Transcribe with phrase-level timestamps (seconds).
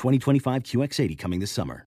[0.00, 1.84] 2025 QX80 coming this summer.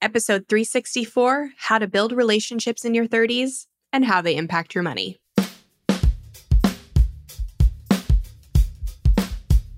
[0.00, 5.16] Episode 364 How to Build Relationships in Your 30s and How They Impact Your Money.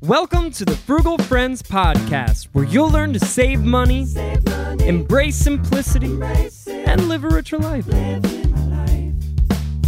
[0.03, 5.37] Welcome to the Frugal Friends Podcast, where you'll learn to save money, Save money, embrace
[5.37, 7.87] simplicity, embrace and live a richer life.
[7.89, 8.25] life.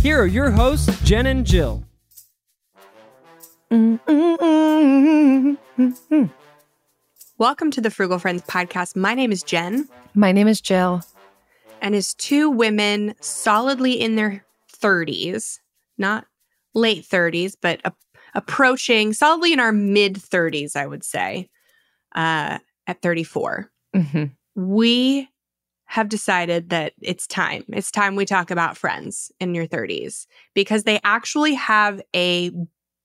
[0.01, 1.85] Here are your hosts, Jen and Jill.
[3.71, 6.31] Mm, mm, mm,
[7.39, 8.97] Welcome to the Frugal Friends podcast.
[8.97, 11.03] My name is Jen, My name is Jill.
[11.81, 15.59] and as two women solidly in their 30s,
[15.99, 16.27] not
[16.75, 17.93] late 30s, but a-
[18.35, 21.49] approaching solidly in our mid 30s, I would say,
[22.15, 24.33] uh, at 34, Mhm.
[24.55, 25.29] we
[25.87, 27.65] have decided that it's time.
[27.69, 32.51] It's time we talk about friends in your 30s because they actually have a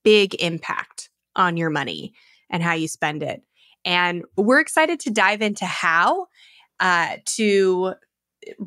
[0.02, 2.14] big impact on your money
[2.48, 3.42] and how you spend it.
[3.84, 6.26] And we're excited to dive into how
[6.80, 7.94] uh, to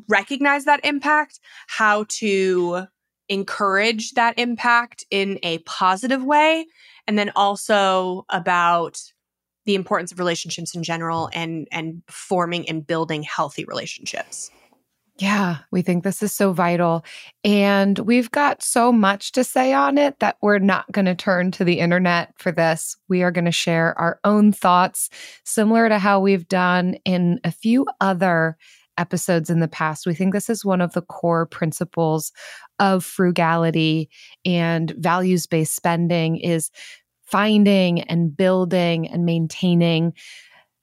[0.08, 2.86] recognize that impact, how to
[3.28, 6.66] encourage that impact in a positive way,
[7.06, 9.00] and then also about
[9.66, 14.50] the importance of relationships in general and and forming and building healthy relationships.
[15.16, 17.04] Yeah, we think this is so vital.
[17.44, 21.52] And we've got so much to say on it that we're not going to turn
[21.52, 22.96] to the internet for this.
[23.08, 25.10] We are going to share our own thoughts,
[25.44, 28.56] similar to how we've done in a few other
[28.98, 30.04] episodes in the past.
[30.04, 32.32] We think this is one of the core principles
[32.80, 34.10] of frugality
[34.44, 36.70] and values based spending is
[37.24, 40.12] finding and building and maintaining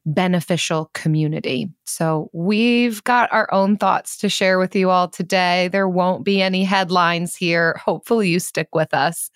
[0.05, 1.69] beneficial community.
[1.85, 5.69] So, we've got our own thoughts to share with you all today.
[5.69, 7.79] There won't be any headlines here.
[7.83, 9.29] Hopefully, you stick with us.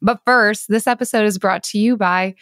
[0.00, 2.34] But first, this episode is brought to you by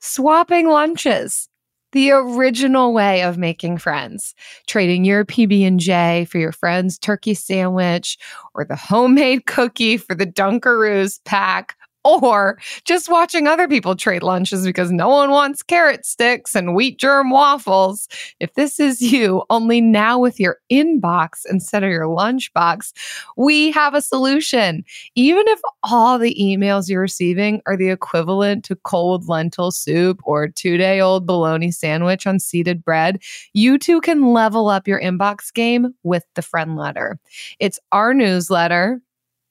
[0.00, 1.48] Swapping Lunches.
[1.92, 4.34] The original way of making friends,
[4.66, 8.18] trading your PB&J for your friend's turkey sandwich
[8.54, 14.64] or the homemade cookie for the Dunkaroos pack or just watching other people trade lunches
[14.64, 18.08] because no one wants carrot sticks and wheat germ waffles.
[18.40, 22.92] If this is you, only now with your inbox instead of your lunchbox,
[23.36, 24.84] we have a solution.
[25.14, 30.48] Even if all the emails you're receiving are the equivalent to cold lentil soup or
[30.48, 33.20] two day old bologna sandwich on seeded bread,
[33.52, 37.18] you too can level up your inbox game with the friend letter.
[37.58, 39.00] It's our newsletter,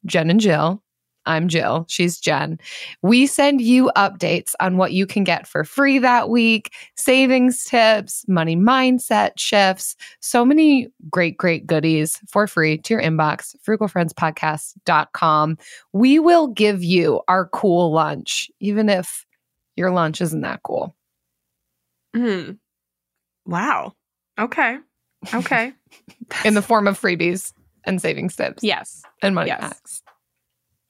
[0.06, 0.82] Jen and Jill.
[1.26, 1.86] I'm Jill.
[1.88, 2.60] She's Jen.
[3.02, 8.26] We send you updates on what you can get for free that week, savings tips,
[8.28, 15.58] money mindset shifts, so many great, great goodies for free to your inbox, frugalfriendspodcast.com.
[15.94, 19.26] We will give you our cool lunch, even if
[19.76, 20.96] your lunch isn't that cool.
[22.16, 22.52] Hmm.
[23.46, 23.94] Wow.
[24.40, 24.78] Okay.
[25.34, 25.74] Okay.
[26.46, 27.52] In the form of freebies
[27.84, 29.04] and savings tips yes.
[29.22, 29.62] and money yes.
[29.62, 30.02] hacks.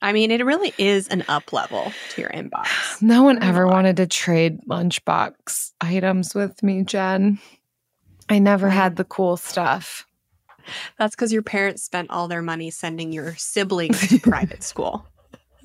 [0.06, 2.68] I mean, it really is an up level to your inbox.
[3.02, 7.40] No one ever wanted to trade lunchbox items with me, Jen.
[8.30, 10.06] I never had the cool stuff.
[11.00, 15.08] That's because your parents spent all their money sending your siblings to private school.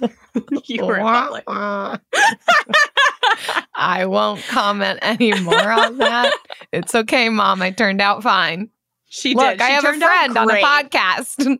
[0.64, 1.44] you were Wah, public.
[1.46, 1.98] wah.
[3.74, 6.32] I won't comment anymore on that.
[6.72, 7.60] It's okay, mom.
[7.60, 8.70] I turned out fine.
[9.10, 9.60] She Look, did.
[9.60, 11.58] I have a friend on a podcast.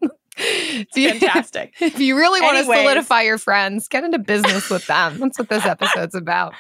[0.95, 1.75] Fantastic.
[1.81, 5.19] If you really want to solidify your friends, get into business with them.
[5.19, 6.55] That's what this episode's about.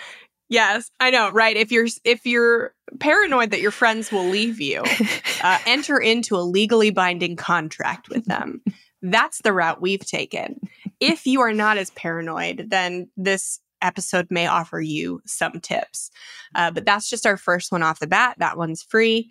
[0.49, 1.56] Yes, I know, right?
[1.56, 4.82] If you're if you're paranoid that your friends will leave you,
[5.43, 8.61] uh, enter into a legally binding contract with them.
[9.00, 10.61] That's the route we've taken.
[10.99, 16.11] If you are not as paranoid, then this episode may offer you some tips.
[16.55, 18.37] Uh, but that's just our first one off the bat.
[18.38, 19.31] That one's free.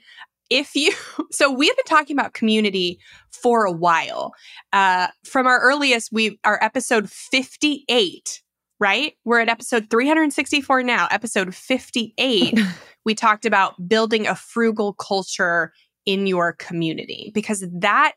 [0.49, 0.93] If you,
[1.31, 2.99] so we have been talking about community
[3.31, 4.33] for a while.
[4.73, 8.41] Uh, from our earliest, we our episode 58,
[8.79, 9.13] right?
[9.25, 12.59] We're at episode 364 now, episode 58.
[13.05, 15.73] we talked about building a frugal culture
[16.05, 18.13] in your community because that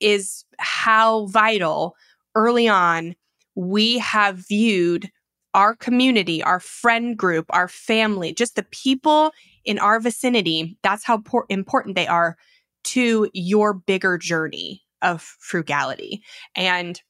[0.00, 1.94] is how vital
[2.34, 3.14] early on
[3.54, 5.10] we have viewed
[5.54, 9.32] our community, our friend group, our family, just the people
[9.64, 10.78] in our vicinity.
[10.82, 12.36] That's how por- important they are
[12.84, 16.22] to your bigger journey of frugality.
[16.54, 17.00] And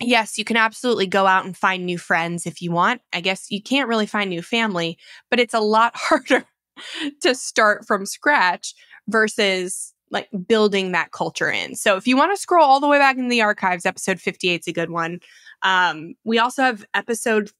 [0.00, 3.00] yes, you can absolutely go out and find new friends if you want.
[3.12, 4.98] I guess you can't really find new family,
[5.30, 6.44] but it's a lot harder
[7.22, 8.74] to start from scratch
[9.08, 11.74] versus like building that culture in.
[11.74, 14.60] So if you want to scroll all the way back in the archives, episode 58
[14.60, 15.20] is a good one.
[15.62, 17.50] Um, we also have episode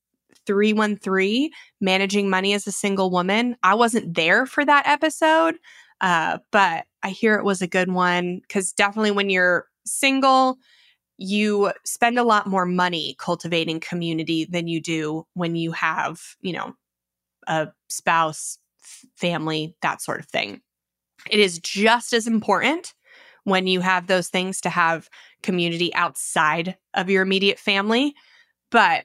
[0.47, 1.51] 313,
[1.81, 3.57] Managing Money as a Single Woman.
[3.63, 5.57] I wasn't there for that episode,
[6.01, 10.57] uh, but I hear it was a good one because definitely when you're single,
[11.17, 16.53] you spend a lot more money cultivating community than you do when you have, you
[16.53, 16.75] know,
[17.47, 18.59] a spouse,
[19.17, 20.61] family, that sort of thing.
[21.31, 22.95] It is just as important
[23.45, 25.09] when you have those things to have
[25.43, 28.15] community outside of your immediate family,
[28.71, 29.05] but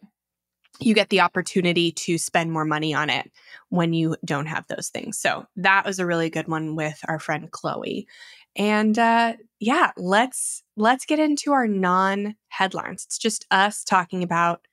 [0.80, 3.30] you get the opportunity to spend more money on it
[3.70, 5.20] when you don't have those things.
[5.20, 8.08] So that was a really good one with our friend Chloe.
[8.56, 13.06] And uh yeah, let's let's get into our non-headlines.
[13.06, 14.66] It's just us talking about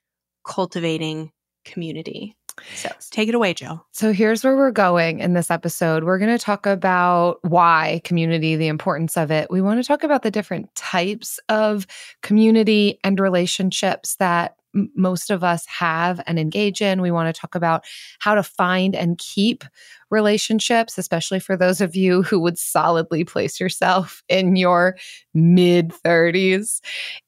[0.45, 1.33] cultivating
[1.65, 2.37] community.
[2.75, 3.85] So take it away, Joe.
[3.93, 6.05] So here's where we're going in this episode.
[6.05, 9.51] We're going to talk about why community, the importance of it.
[9.51, 11.87] We want to talk about the different types of
[12.23, 14.57] community and relationships that
[14.95, 17.01] most of us have and engage in.
[17.01, 17.85] We want to talk about
[18.19, 19.65] how to find and keep
[20.11, 24.97] relationships, especially for those of you who would solidly place yourself in your
[25.35, 26.81] mid 30s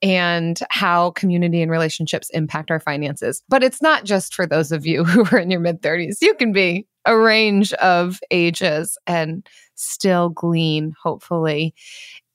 [0.03, 3.43] and how community and relationships impact our finances.
[3.49, 6.19] But it's not just for those of you who are in your mid 30s.
[6.21, 11.75] You can be a range of ages and still glean, hopefully.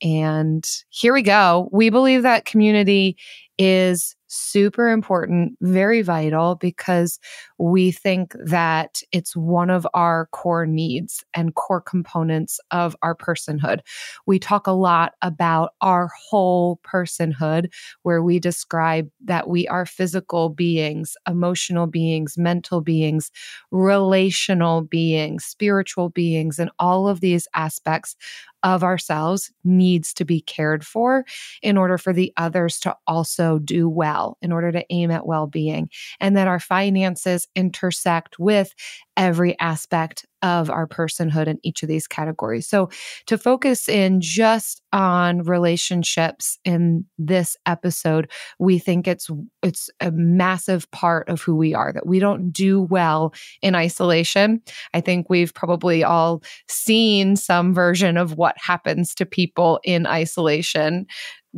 [0.02, 1.70] And here we go.
[1.72, 3.18] We believe that community
[3.58, 7.20] is super important, very vital, because
[7.58, 13.80] we think that it's one of our core needs and core components of our personhood.
[14.26, 17.72] We talk a lot about our whole personhood,
[18.02, 23.32] where we describe that we are physical beings, emotional beings, mental beings,
[23.72, 28.16] relational beings, spiritual beings, and all of these aspects
[28.64, 31.26] of ourselves needs to be cared for
[31.62, 35.48] in order for the others to also do well, in order to aim at well
[35.48, 35.90] being,
[36.20, 38.74] and that our finances intersect with
[39.18, 42.68] every aspect of our personhood in each of these categories.
[42.68, 42.90] So,
[43.28, 48.30] to focus in just on relationships in this episode,
[48.60, 49.30] we think it's
[49.62, 54.62] it's a massive part of who we are that we don't do well in isolation.
[54.94, 61.08] I think we've probably all seen some version of what happens to people in isolation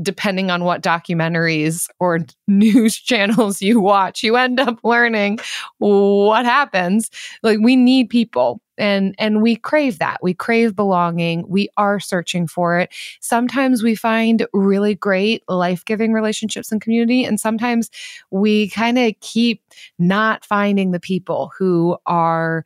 [0.01, 5.39] depending on what documentaries or news channels you watch, you end up learning
[5.77, 7.09] what happens.
[7.43, 10.19] Like we need people and and we crave that.
[10.21, 11.45] We crave belonging.
[11.47, 12.93] We are searching for it.
[13.21, 17.89] Sometimes we find really great life-giving relationships and community and sometimes
[18.31, 19.61] we kind of keep
[19.99, 22.65] not finding the people who are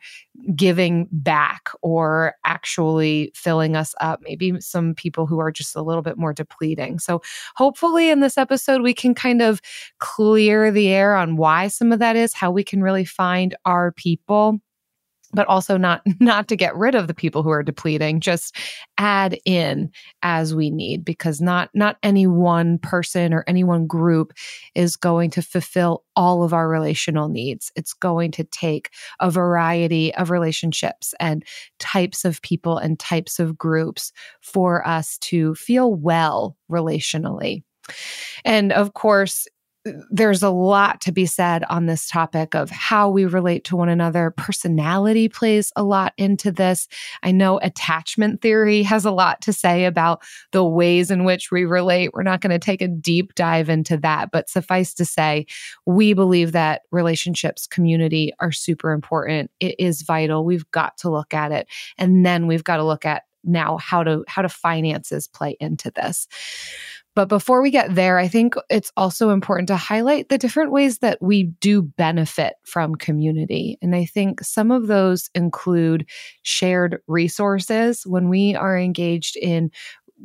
[0.55, 4.21] giving back or actually filling us up.
[4.23, 6.99] Maybe some people who are just a little bit more depleting.
[6.99, 7.21] So,
[7.55, 9.61] hopefully, in this episode, we can kind of
[9.99, 13.91] clear the air on why some of that is, how we can really find our
[13.91, 14.59] people
[15.33, 18.55] but also not not to get rid of the people who are depleting just
[18.97, 19.91] add in
[20.23, 24.33] as we need because not not any one person or any one group
[24.75, 27.71] is going to fulfill all of our relational needs.
[27.75, 31.45] It's going to take a variety of relationships and
[31.79, 37.63] types of people and types of groups for us to feel well relationally.
[38.45, 39.47] And of course
[40.09, 43.89] there's a lot to be said on this topic of how we relate to one
[43.89, 44.31] another.
[44.31, 46.87] Personality plays a lot into this.
[47.23, 51.65] I know attachment theory has a lot to say about the ways in which we
[51.65, 52.11] relate.
[52.13, 55.45] We're not going to take a deep dive into that, but suffice to say,
[55.85, 59.51] we believe that relationships, community are super important.
[59.59, 60.45] It is vital.
[60.45, 61.67] We've got to look at it.
[61.97, 65.91] And then we've got to look at now how to how do finances play into
[65.91, 66.27] this
[67.19, 70.99] But before we get there, I think it's also important to highlight the different ways
[70.99, 73.77] that we do benefit from community.
[73.81, 76.09] And I think some of those include
[76.43, 79.69] shared resources when we are engaged in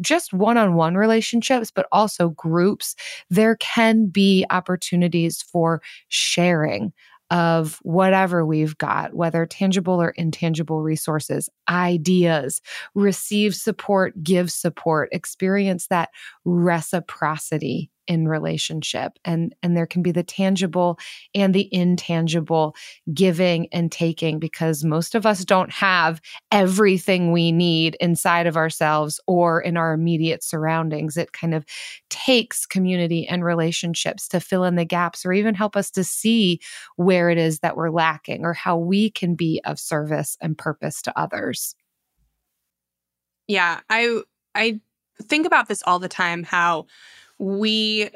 [0.00, 2.94] just one on one relationships, but also groups,
[3.28, 6.92] there can be opportunities for sharing
[7.30, 12.60] of whatever we've got, whether tangible or intangible resources, ideas,
[12.94, 16.10] receive support, give support, experience that
[16.44, 20.98] reciprocity in relationship and and there can be the tangible
[21.34, 22.74] and the intangible
[23.12, 26.20] giving and taking because most of us don't have
[26.50, 31.16] everything we need inside of ourselves or in our immediate surroundings.
[31.16, 31.64] It kind of
[32.10, 36.60] takes community and relationships to fill in the gaps or even help us to see
[36.96, 41.02] where it is that we're lacking or how we can be of service and purpose
[41.02, 41.74] to others.
[43.46, 44.22] Yeah, I
[44.54, 44.80] I
[45.22, 46.86] think about this all the time how
[47.38, 48.10] we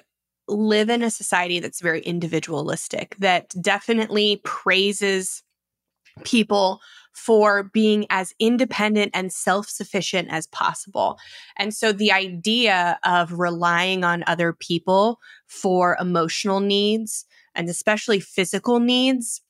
[0.49, 5.43] live in a society that's very individualistic that definitely praises
[6.25, 6.81] people
[7.13, 11.19] for being as independent and self-sufficient as possible.
[11.57, 18.79] And so the idea of relying on other people for emotional needs and especially physical
[18.79, 19.43] needs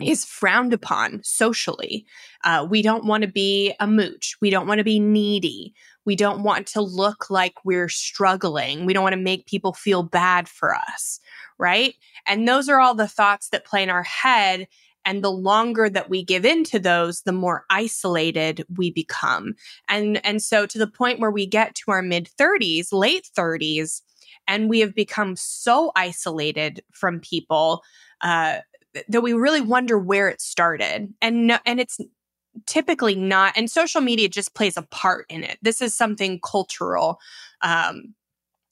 [0.00, 2.06] is frowned upon socially.
[2.44, 4.36] Uh, we don't want to be a mooch.
[4.40, 5.74] We don't want to be needy.
[6.04, 8.84] We don't want to look like we're struggling.
[8.84, 11.20] We don't want to make people feel bad for us,
[11.58, 11.94] right?
[12.26, 14.66] And those are all the thoughts that play in our head.
[15.06, 19.54] And the longer that we give into those, the more isolated we become.
[19.86, 24.00] And, and so to the point where we get to our mid 30s, late 30s,
[24.46, 27.82] and we have become so isolated from people
[28.22, 28.58] uh,
[29.08, 31.12] that we really wonder where it started.
[31.20, 31.98] And no, and it's
[32.66, 35.58] typically not and social media just plays a part in it.
[35.62, 37.18] This is something cultural
[37.62, 38.14] um,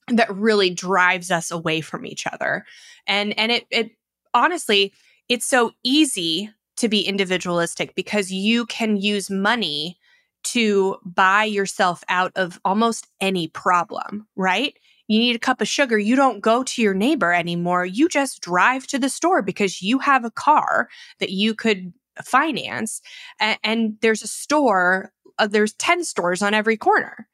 [0.07, 2.65] that really drives us away from each other.
[3.07, 3.91] And and it it
[4.33, 4.93] honestly
[5.29, 9.97] it's so easy to be individualistic because you can use money
[10.43, 14.77] to buy yourself out of almost any problem right?
[15.07, 17.85] You need a cup of sugar you don't go to your neighbor anymore.
[17.85, 23.01] You just drive to the store because you have a car that you could finance
[23.39, 27.27] and, and there's a store uh, there's 10 stores on every corner.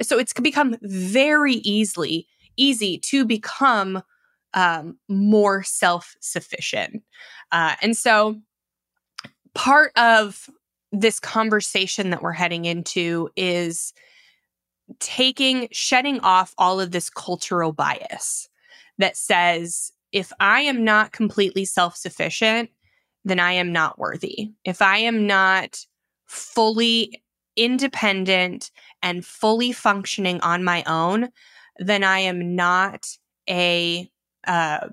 [0.00, 4.02] So it's become very easily easy to become
[4.54, 7.02] um, more self-sufficient.
[7.50, 8.36] Uh, and so
[9.54, 10.48] part of
[10.92, 13.94] this conversation that we're heading into is
[15.00, 18.48] taking shedding off all of this cultural bias
[18.98, 22.68] that says if i am not completely self-sufficient
[23.24, 24.52] then I am not worthy.
[24.64, 25.84] If I am not
[26.26, 27.22] fully
[27.56, 28.70] independent
[29.02, 31.28] and fully functioning on my own,
[31.78, 33.06] then I am not
[33.48, 34.10] a
[34.46, 34.88] uh,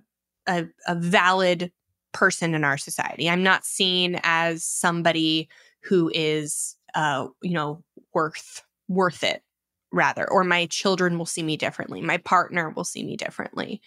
[0.48, 1.72] a, a valid
[2.12, 3.30] person in our society.
[3.30, 5.48] I'm not seen as somebody
[5.82, 7.84] who is uh, you know
[8.14, 9.44] worth worth it
[9.92, 13.82] rather or my children will see me differently my partner will see me differently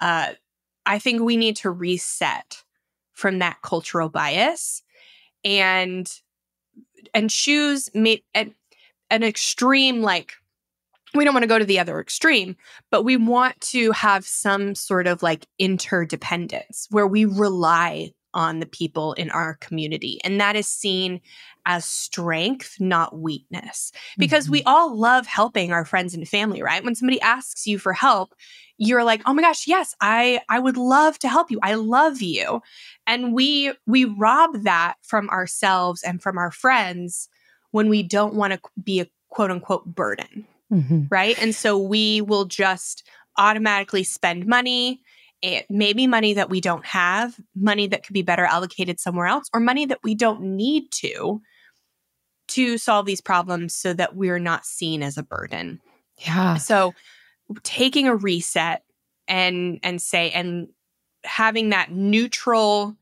[0.00, 0.32] uh,
[0.86, 2.62] i think we need to reset
[3.18, 4.80] from that cultural bias
[5.44, 6.08] and
[7.12, 8.54] and choose made an,
[9.10, 10.34] an extreme like
[11.14, 12.54] we don't want to go to the other extreme,
[12.90, 18.66] but we want to have some sort of like interdependence where we rely on the
[18.66, 20.20] people in our community.
[20.22, 21.20] And that is seen
[21.68, 23.92] as strength, not weakness.
[24.16, 24.52] Because mm-hmm.
[24.52, 26.82] we all love helping our friends and family, right?
[26.82, 28.34] When somebody asks you for help,
[28.78, 31.60] you're like, "Oh my gosh, yes, I I would love to help you.
[31.62, 32.62] I love you."
[33.06, 37.28] And we we rob that from ourselves and from our friends
[37.70, 40.46] when we don't want to be a quote unquote burden.
[40.72, 41.04] Mm-hmm.
[41.10, 41.40] Right?
[41.40, 43.06] And so we will just
[43.36, 45.02] automatically spend money
[45.40, 49.26] it may be money that we don't have, money that could be better allocated somewhere
[49.26, 51.40] else, or money that we don't need to
[52.48, 55.80] to solve these problems so that we're not seen as a burden.
[56.18, 56.56] Yeah.
[56.56, 56.94] So
[57.62, 58.82] taking a reset
[59.26, 60.68] and and say and
[61.24, 62.96] having that neutral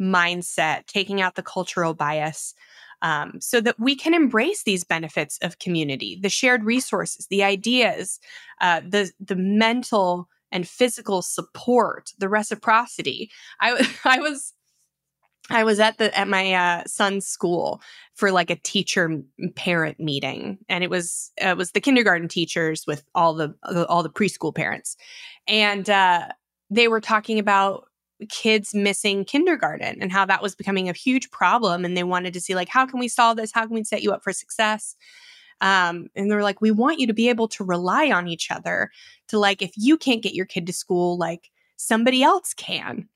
[0.00, 2.54] mindset, taking out the cultural bias,
[3.02, 8.20] um, so that we can embrace these benefits of community, the shared resources, the ideas,
[8.60, 13.30] uh, the the mental and physical support, the reciprocity.
[13.60, 14.52] I I was
[15.50, 17.80] I was at the at my uh, son's school
[18.14, 19.22] for like a teacher
[19.54, 23.54] parent meeting, and it was uh, it was the kindergarten teachers with all the
[23.88, 24.96] all the preschool parents,
[25.46, 26.28] and uh,
[26.70, 27.86] they were talking about
[28.30, 32.40] kids missing kindergarten and how that was becoming a huge problem, and they wanted to
[32.40, 33.52] see like how can we solve this?
[33.52, 34.96] How can we set you up for success?
[35.60, 38.90] Um, and they're like, we want you to be able to rely on each other
[39.28, 43.08] to like, if you can't get your kid to school, like somebody else can.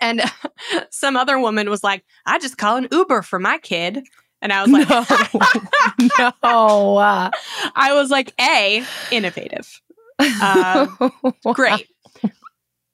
[0.00, 0.22] And
[0.90, 4.02] some other woman was like, I just call an Uber for my kid.
[4.40, 4.88] And I was like,
[6.18, 6.96] no, no.
[6.96, 7.30] uh,
[7.76, 9.80] I was like, A, innovative.
[10.18, 10.86] Uh,
[11.54, 11.86] great.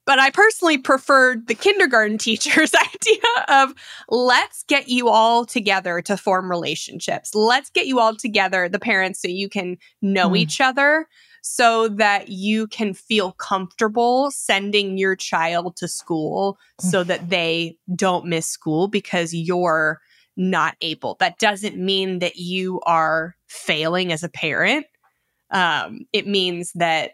[0.05, 3.73] But I personally preferred the kindergarten teacher's idea of
[4.09, 7.35] let's get you all together to form relationships.
[7.35, 10.35] Let's get you all together, the parents, so you can know Hmm.
[10.37, 11.07] each other
[11.41, 18.25] so that you can feel comfortable sending your child to school so that they don't
[18.25, 19.99] miss school because you're
[20.37, 21.17] not able.
[21.19, 24.85] That doesn't mean that you are failing as a parent.
[25.51, 27.11] Um, it means that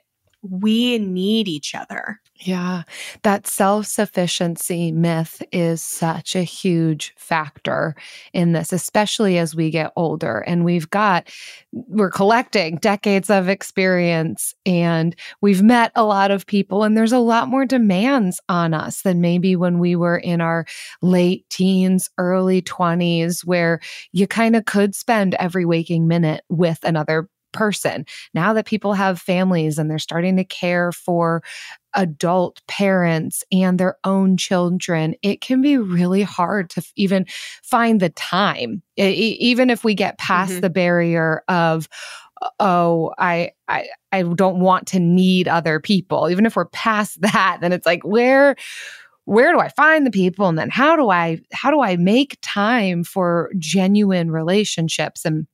[0.50, 2.20] we need each other.
[2.38, 2.84] Yeah,
[3.24, 7.96] that self sufficiency myth is such a huge factor
[8.34, 11.30] in this, especially as we get older and we've got,
[11.72, 17.20] we're collecting decades of experience and we've met a lot of people, and there's a
[17.20, 20.66] lot more demands on us than maybe when we were in our
[21.02, 23.80] late teens, early 20s, where
[24.12, 28.06] you kind of could spend every waking minute with another person.
[28.36, 31.42] Now that people have families and they're starting to care for
[31.96, 37.26] adult parents and their own children, it can be really hard to even
[37.64, 38.84] find the time.
[39.00, 40.62] E- even if we get past Mhm.
[40.62, 41.88] the barrier of,
[42.60, 46.30] oh, I, I, I don't want to need other people.
[46.30, 48.56] Even if we're past that, then it's like, where,
[49.26, 50.48] where do I find the people?
[50.48, 55.26] And then how do I, how do I make time for genuine relationships?
[55.26, 55.48] And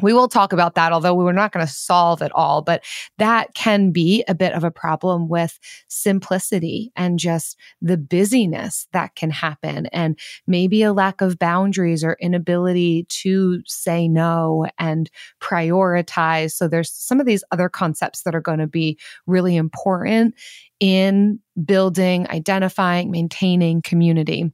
[0.00, 2.62] we will talk about that, although we are not going to solve it all.
[2.62, 2.84] But
[3.18, 9.14] that can be a bit of a problem with simplicity and just the busyness that
[9.14, 16.52] can happen, and maybe a lack of boundaries or inability to say no and prioritize.
[16.52, 20.34] So, there's some of these other concepts that are going to be really important
[20.80, 24.52] in building, identifying, maintaining community.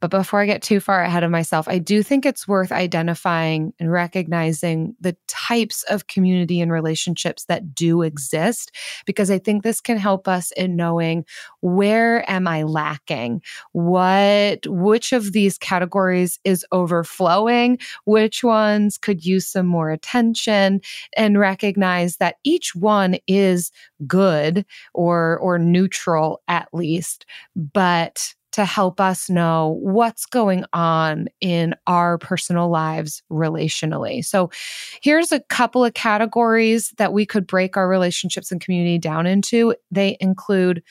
[0.00, 3.72] But before I get too far ahead of myself, I do think it's worth identifying
[3.78, 9.80] and recognizing the types of community and relationships that do exist, because I think this
[9.80, 11.24] can help us in knowing
[11.60, 13.42] where am I lacking?
[13.72, 17.78] What, which of these categories is overflowing?
[18.04, 20.80] Which ones could use some more attention?
[21.16, 23.70] And recognize that each one is
[24.06, 31.74] good or, or neutral at least, but to help us know what's going on in
[31.86, 34.24] our personal lives relationally.
[34.24, 34.50] So,
[35.02, 39.74] here's a couple of categories that we could break our relationships and community down into.
[39.90, 40.82] They include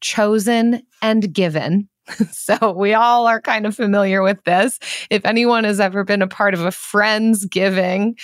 [0.00, 1.88] chosen and given.
[2.32, 4.78] So, we all are kind of familiar with this.
[5.10, 8.18] If anyone has ever been a part of a Friendsgiving,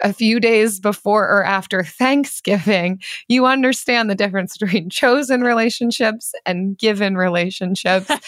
[0.00, 6.76] a few days before or after Thanksgiving, you understand the difference between chosen relationships and
[6.76, 8.10] given relationships.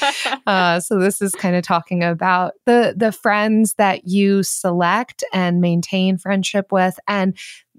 [0.47, 5.61] Uh, so this is kind of talking about the the friends that you select and
[5.61, 7.37] maintain friendship with, and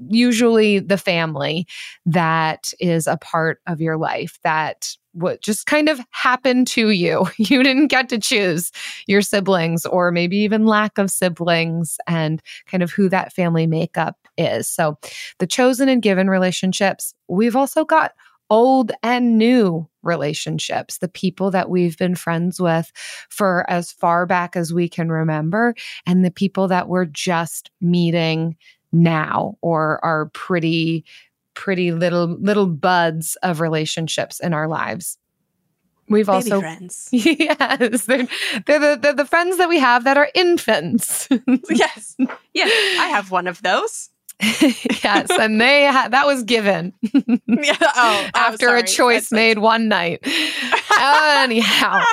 [0.10, 1.66] usually the family
[2.06, 7.28] that is a part of your life that what just kind of happened to you.
[7.38, 8.72] You didn't get to choose
[9.08, 14.18] your siblings or maybe even lack of siblings and kind of who that family makeup
[14.38, 14.68] is.
[14.68, 14.98] So
[15.40, 18.12] the chosen and given relationships, we've also got
[18.50, 22.92] old and new relationships, the people that we've been friends with
[23.30, 25.74] for as far back as we can remember,
[26.06, 28.56] and the people that we're just meeting
[28.92, 31.06] now or are pretty
[31.58, 35.18] pretty little little buds of relationships in our lives.
[36.08, 37.10] We've Baby also friends.
[37.12, 38.28] yes, they're,
[38.68, 41.28] they're the they're the friends that we have that are infants.
[41.68, 42.16] yes.
[42.54, 43.00] Yes.
[43.00, 44.10] I have one of those.
[45.04, 46.94] yes, and they ha- that was given
[47.48, 47.76] Yeah.
[47.82, 50.20] Oh, after a choice made one night.
[51.00, 52.04] Anyhow,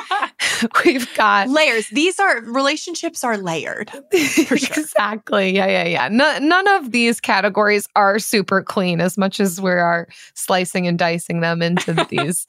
[0.85, 1.89] we've got Layers.
[1.89, 3.91] These are relationships are layered.
[4.15, 4.57] Sure.
[4.57, 5.55] exactly.
[5.55, 6.09] Yeah, yeah, yeah.
[6.09, 10.99] No, none of these categories are super clean as much as we are slicing and
[10.99, 12.47] dicing them into these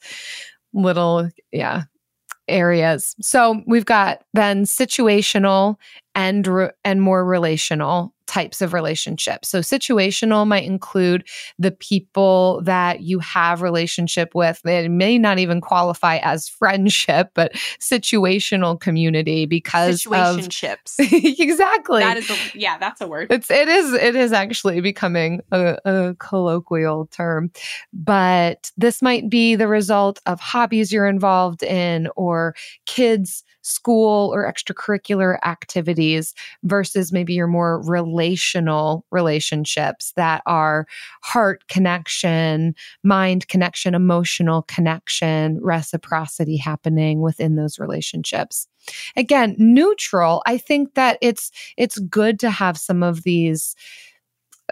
[0.72, 1.84] little, yeah,
[2.48, 3.14] areas.
[3.20, 5.76] So we've got then situational
[6.14, 9.48] and re- and more relational types of relationships.
[9.48, 11.26] So situational might include
[11.58, 14.64] the people that you have relationship with.
[14.64, 20.96] It may not even qualify as friendship, but situational community because of Situationships.
[21.38, 22.00] exactly.
[22.00, 23.28] that is a yeah, that's a word.
[23.30, 27.50] It's it is it is actually becoming a, a colloquial term,
[27.92, 32.54] but this might be the result of hobbies you're involved in or
[32.86, 40.86] kids school or extracurricular activities versus maybe your more relational relationships that are
[41.22, 48.68] heart connection, mind connection, emotional connection, reciprocity happening within those relationships.
[49.16, 53.74] Again, neutral, I think that it's it's good to have some of these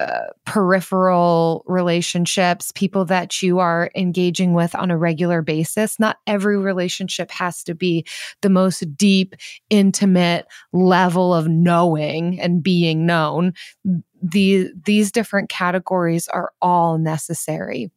[0.01, 6.01] uh, peripheral relationships, people that you are engaging with on a regular basis.
[6.01, 8.05] Not every relationship has to be
[8.43, 9.35] the most deep,
[9.71, 13.53] intimate level of knowing and being known.
[14.21, 17.91] The, these different categories are all necessary.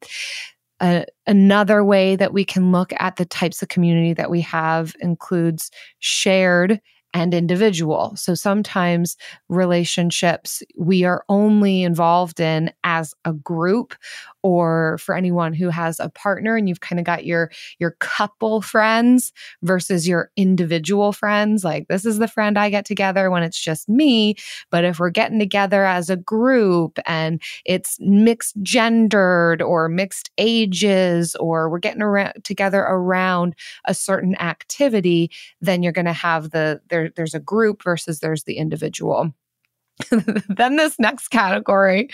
[0.79, 4.95] Uh, another way that we can look at the types of community that we have
[4.99, 6.79] includes shared
[7.17, 8.15] and individual.
[8.15, 9.17] So sometimes
[9.49, 13.95] relationships we are only involved in as a group
[14.47, 18.62] or for anyone who has a partner and you've kind of got your your couple
[18.62, 23.60] friends versus your individual friends like this is the friend I get together when it's
[23.60, 24.36] just me.
[24.71, 31.36] But if we're getting together as a group and it's mixed gendered or mixed ages
[31.36, 35.29] or we're getting around together around a certain activity
[35.60, 39.33] then you're going to have the there there's a group versus there's the individual
[40.49, 42.10] then this next category,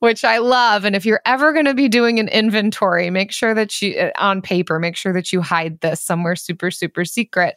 [0.00, 0.84] which I love.
[0.84, 4.10] And if you're ever going to be doing an inventory, make sure that you, uh,
[4.18, 7.56] on paper, make sure that you hide this somewhere super, super secret.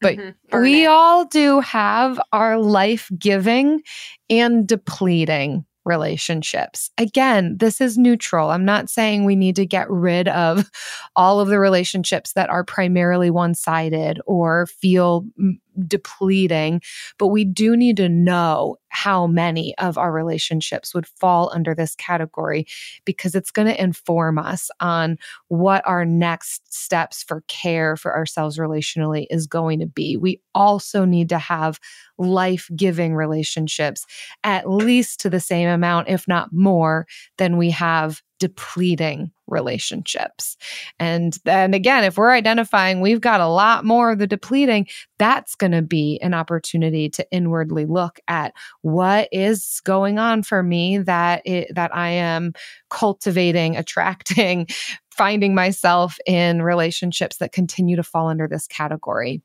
[0.00, 0.34] But Mhm.
[0.62, 0.88] we it.
[0.88, 3.82] all do have our life giving
[4.30, 6.90] and depleting relationships.
[6.98, 8.50] Again, this is neutral.
[8.50, 10.70] I'm not saying we need to get rid of
[11.16, 16.82] all of the relationships that are primarily one sided or feel mm, depleting,
[17.18, 21.94] but we do need to know how many of our relationships would fall under this
[21.94, 22.66] category
[23.04, 28.58] because it's going to inform us on what our next steps for care for ourselves
[28.58, 30.16] relationally is going to be.
[30.16, 31.78] We also need to have
[32.18, 34.04] life giving relationships
[34.42, 37.06] at least to the same amount, if not more,
[37.36, 40.56] than we have depleting relationships.
[40.98, 44.86] And then again, if we're identifying we've got a lot more of the depleting,
[45.18, 50.62] that's going to be an opportunity to inwardly look at what is going on for
[50.62, 52.52] me that it, that I am
[52.90, 54.68] cultivating, attracting,
[55.10, 59.42] finding myself in relationships that continue to fall under this category.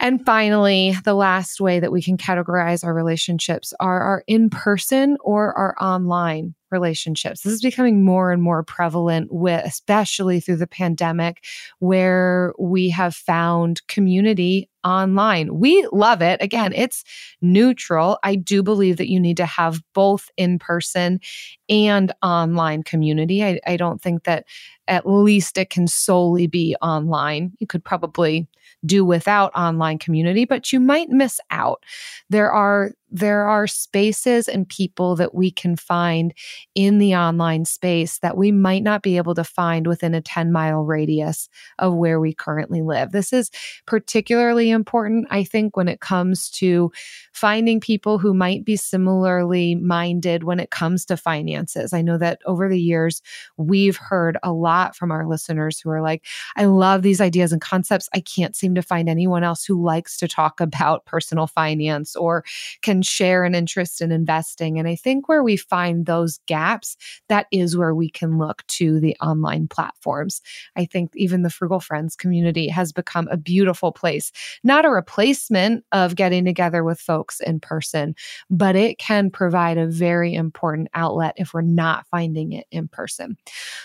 [0.00, 5.18] And finally, the last way that we can categorize our relationships are our in person
[5.20, 7.42] or our online relationships.
[7.42, 11.44] This is becoming more and more prevalent with especially through the pandemic
[11.80, 15.58] where we have found community online.
[15.58, 16.40] We love it.
[16.40, 17.04] Again, it's
[17.42, 18.18] neutral.
[18.22, 21.20] I do believe that you need to have both in person
[21.68, 23.44] and online community.
[23.44, 24.46] I, I don't think that
[24.88, 27.52] at least it can solely be online.
[27.58, 28.48] You could probably
[28.84, 31.84] do without online community, but you might miss out.
[32.28, 36.32] There are there are spaces and people that we can find
[36.74, 40.52] in the online space that we might not be able to find within a 10
[40.52, 43.12] mile radius of where we currently live.
[43.12, 43.50] This is
[43.86, 46.92] particularly important, I think, when it comes to
[47.32, 51.92] finding people who might be similarly minded when it comes to finances.
[51.92, 53.22] I know that over the years,
[53.56, 56.24] we've heard a lot from our listeners who are like,
[56.56, 58.08] I love these ideas and concepts.
[58.14, 62.44] I can't seem to find anyone else who likes to talk about personal finance or
[62.82, 64.78] can share an interest in investing.
[64.78, 66.96] And I think where we find those gaps,
[67.28, 70.40] that is where we can look to the online platforms.
[70.76, 74.32] I think even the Frugal Friends community has become a beautiful place,
[74.62, 78.14] not a replacement of getting together with folks in person,
[78.50, 83.36] but it can provide a very important outlet if we're not finding it in person.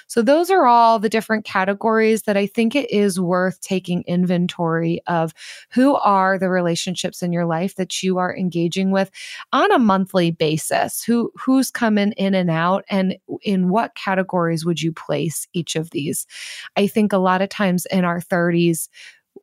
[0.08, 5.02] So, those are all the different categories that I think it is worth taking inventory
[5.08, 5.34] of
[5.72, 9.05] who are the relationships in your life that you are engaging with
[9.54, 11.04] on a monthly basis.
[11.04, 15.92] Who who's coming in and out and in what categories would you place each of
[15.92, 16.26] these?
[16.76, 18.88] I think a lot of times in our 30s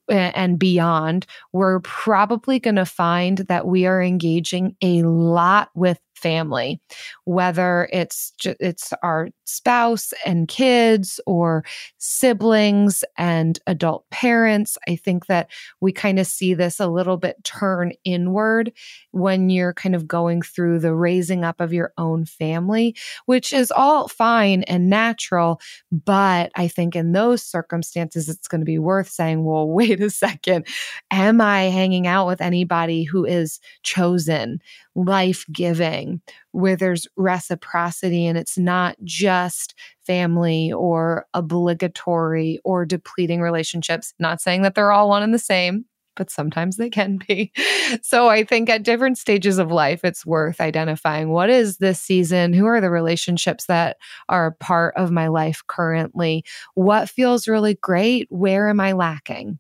[0.09, 6.81] and beyond, we're probably going to find that we are engaging a lot with family,
[7.25, 11.65] whether it's ju- it's our spouse and kids or
[11.99, 14.79] siblings and adult parents.
[14.89, 18.73] I think that we kind of see this a little bit turn inward
[19.11, 23.71] when you're kind of going through the raising up of your own family, which is
[23.71, 25.61] all fine and natural.
[25.91, 30.11] But I think in those circumstances, it's going to be worth saying, well, wait a
[30.11, 30.67] second.
[31.11, 34.61] Am I hanging out with anybody who is chosen,
[34.95, 36.21] life giving,
[36.53, 39.75] where there's reciprocity and it's not just
[40.07, 44.13] family or obligatory or depleting relationships?
[44.19, 45.85] Not saying that they're all one and the same.
[46.15, 47.53] but sometimes they can be.
[48.03, 52.53] So I think at different stages of life, it's worth identifying what is this season?
[52.55, 53.99] Who are the relationships that
[54.31, 56.45] are part of my life currently?
[56.75, 58.29] What feels really great?
[58.31, 59.59] Where am I lacking?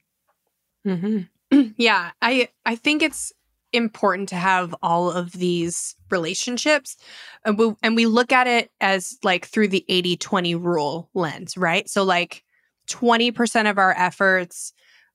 [0.86, 1.60] Mm-hmm.
[1.76, 3.32] yeah, I I think it's
[3.72, 6.96] important to have all of these relationships
[7.44, 11.88] and we, and we look at it as like through the 80-20 rule lens, right?
[11.88, 12.44] So like
[12.88, 14.72] 20% of our efforts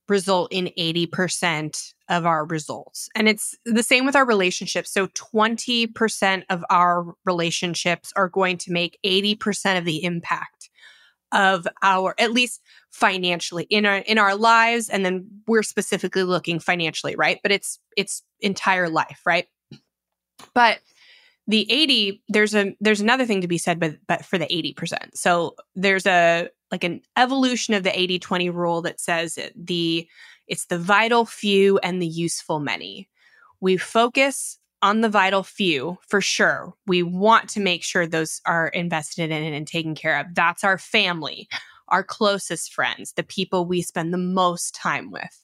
[0.09, 3.09] result in 80% of our results.
[3.15, 4.91] And it's the same with our relationships.
[4.91, 10.56] So 20% of our relationships are going to make 80% of the impact
[11.31, 12.61] of our at least
[12.91, 17.39] financially in our in our lives and then we're specifically looking financially, right?
[17.43, 19.47] But it's it's entire life, right?
[20.53, 20.79] But
[21.47, 25.15] the 80 there's a there's another thing to be said but but for the 80%.
[25.15, 30.07] So there's a like an evolution of the 80-20 rule that says the
[30.47, 33.09] it's the vital few and the useful many.
[33.59, 36.73] We focus on the vital few for sure.
[36.85, 40.27] We want to make sure those are invested in and taken care of.
[40.33, 41.47] That's our family,
[41.87, 45.43] our closest friends, the people we spend the most time with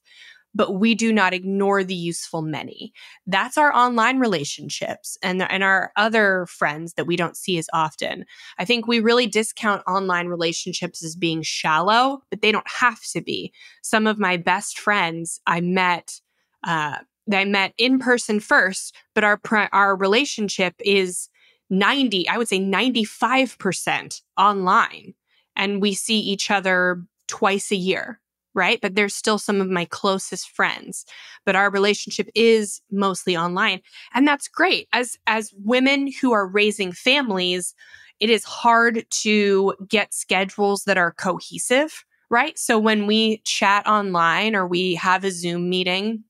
[0.55, 2.93] but we do not ignore the useful many.
[3.25, 8.25] That's our online relationships and, and our other friends that we don't see as often.
[8.59, 13.21] I think we really discount online relationships as being shallow, but they don't have to
[13.21, 13.51] be.
[13.81, 16.19] Some of my best friends I met,
[16.63, 16.97] uh,
[17.31, 19.39] I met in person first, but our
[19.71, 21.29] our relationship is
[21.69, 25.13] 90, I would say 95% online.
[25.55, 28.19] And we see each other twice a year
[28.53, 28.79] right?
[28.81, 31.05] But they're still some of my closest friends.
[31.45, 33.81] But our relationship is mostly online.
[34.13, 34.87] And that's great.
[34.93, 37.73] As as women who are raising families,
[38.19, 42.57] it is hard to get schedules that are cohesive, right?
[42.57, 46.23] So when we chat online or we have a Zoom meeting,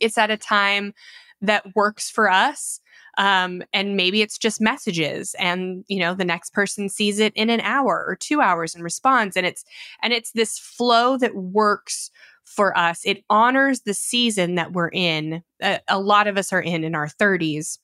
[0.00, 0.92] it's at a time
[1.40, 2.80] that works for us
[3.18, 7.50] um, and maybe it's just messages and you know the next person sees it in
[7.50, 9.64] an hour or two hours and responds and it's
[10.02, 12.10] and it's this flow that works
[12.46, 13.02] for us.
[13.04, 15.42] It honors the season that we're in.
[15.62, 17.78] A, a lot of us are in in our 30s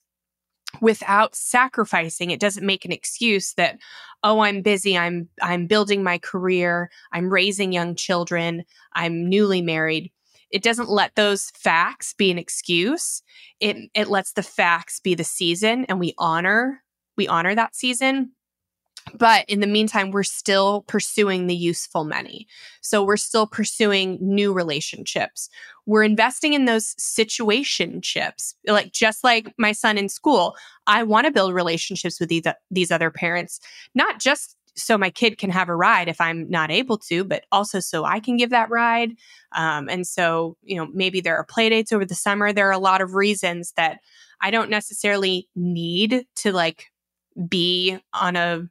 [0.80, 3.76] without sacrificing it doesn't make an excuse that
[4.22, 4.96] oh i'm busy.
[4.96, 6.90] I'm i'm building my career.
[7.12, 8.64] I'm raising young children.
[8.94, 10.10] I'm newly married
[10.52, 13.22] it doesn't let those facts be an excuse.
[13.58, 16.82] It it lets the facts be the season and we honor
[17.16, 18.32] we honor that season.
[19.14, 22.46] But in the meantime, we're still pursuing the useful many.
[22.82, 25.48] So we're still pursuing new relationships.
[25.86, 28.54] We're investing in those situationships.
[28.66, 30.54] Like just like my son in school,
[30.86, 33.58] I want to build relationships with these, these other parents,
[33.94, 37.44] not just so my kid can have a ride if I'm not able to, but
[37.52, 39.16] also so I can give that ride.
[39.54, 42.52] Um, and so, you know, maybe there are play dates over the summer.
[42.52, 43.98] There are a lot of reasons that
[44.40, 46.86] I don't necessarily need to like
[47.48, 48.68] be on a,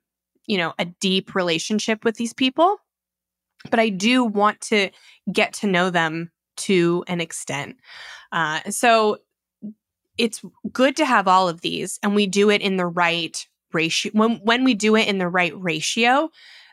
[0.48, 2.78] you know, a deep relationship with these people,
[3.70, 4.90] but I do want to
[5.32, 7.78] get to know them to an extent.
[8.32, 9.18] Uh, so
[10.18, 14.12] it's good to have all of these and we do it in the right ratio
[14.14, 16.30] when when we do it in the right ratio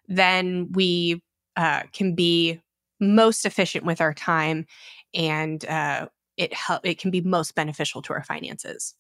[0.09, 1.23] then we
[1.57, 2.61] uh, can be
[3.01, 4.67] most efficient with our time
[5.15, 6.07] and uh,
[6.37, 8.95] it help it can be most beneficial to our finances.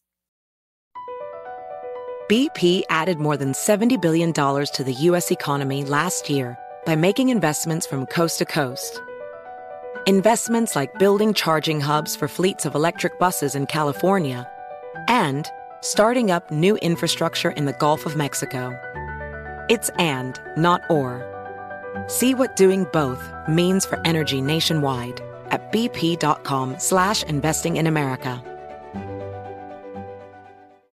[2.31, 7.87] Bp added more than $70 billion to the u.s economy last year by making investments
[7.87, 9.01] from coast to coast.
[10.07, 14.47] Investments like building charging hubs for fleets of electric buses in california
[15.09, 18.77] and starting up new infrastructure in the Gulf of Mexico.
[19.69, 21.25] It's and, not or.
[22.07, 28.43] See what doing both means for energy nationwide at bp.com slash investing in America.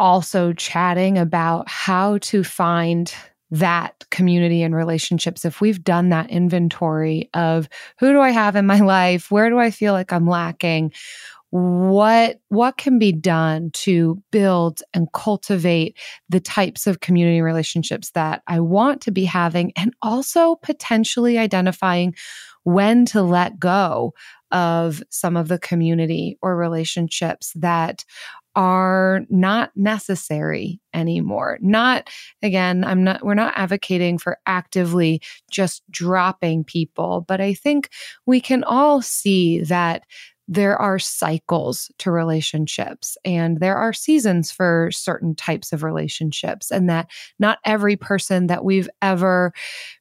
[0.00, 3.14] also chatting about how to find
[3.50, 8.66] that community and relationships if we've done that inventory of who do i have in
[8.66, 9.30] my life?
[9.30, 10.92] Where do i feel like i'm lacking?
[11.50, 15.96] What what can be done to build and cultivate
[16.28, 22.14] the types of community relationships that I want to be having and also potentially identifying
[22.64, 24.12] when to let go
[24.50, 28.04] of some of the community or relationships that
[28.56, 31.58] are not necessary anymore.
[31.60, 32.08] Not
[32.42, 37.90] again, I'm not we're not advocating for actively just dropping people, but I think
[38.24, 40.02] we can all see that
[40.48, 46.88] there are cycles to relationships and there are seasons for certain types of relationships and
[46.88, 49.52] that not every person that we've ever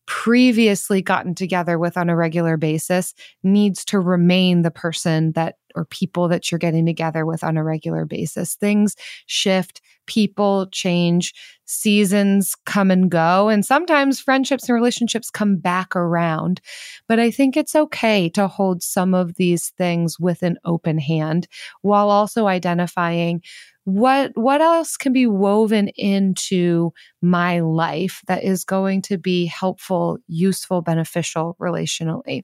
[0.06, 5.86] previously gotten together with on a regular basis needs to remain the person that or
[5.86, 8.56] people that you're getting together with on a regular basis.
[8.56, 11.34] Things shift, people change,
[11.66, 16.62] seasons come and go, and sometimes friendships and relationships come back around.
[17.08, 21.48] But I think it's okay to hold some of these things with an open hand
[21.82, 23.42] while also identifying
[23.86, 30.18] what what else can be woven into my life that is going to be helpful
[30.28, 32.44] useful beneficial relationally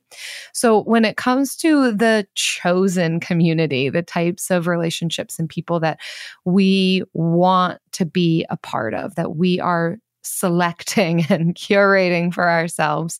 [0.54, 6.00] so when it comes to the chosen community the types of relationships and people that
[6.46, 13.20] we want to be a part of that we are selecting and curating for ourselves.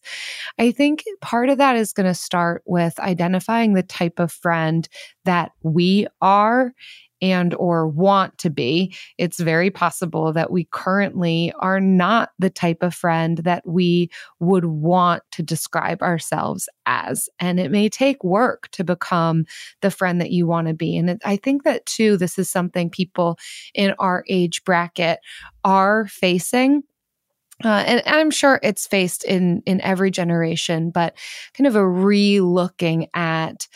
[0.60, 4.88] I think part of that is going to start with identifying the type of friend
[5.26, 6.74] that we are
[7.22, 12.82] and or want to be it's very possible that we currently are not the type
[12.82, 17.30] of friend that we would want to describe ourselves as.
[17.40, 19.46] And it may take work to become
[19.82, 20.98] the friend that you want to be.
[20.98, 23.38] And i think that too this is something people
[23.74, 25.20] in our age bracket
[25.64, 26.84] are facing.
[27.64, 31.16] Uh, and I'm sure it's faced in in every generation, but
[31.54, 33.68] kind of a re-looking at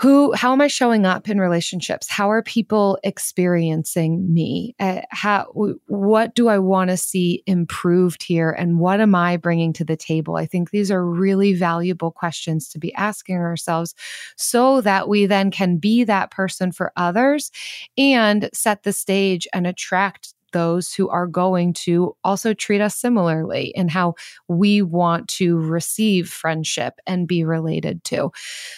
[0.00, 2.08] who how am i showing up in relationships?
[2.08, 4.74] How are people experiencing me?
[4.80, 5.52] Uh, how
[5.86, 8.50] what do i want to see improved here?
[8.50, 10.36] And what am i bringing to the table?
[10.36, 13.94] I think these are really valuable questions to be asking ourselves
[14.36, 17.50] so that we then can be that person for others
[17.98, 23.74] and set the stage and attract those who are going to also treat us similarly
[23.76, 24.14] and how
[24.48, 28.30] we want to receive friendship and be related to.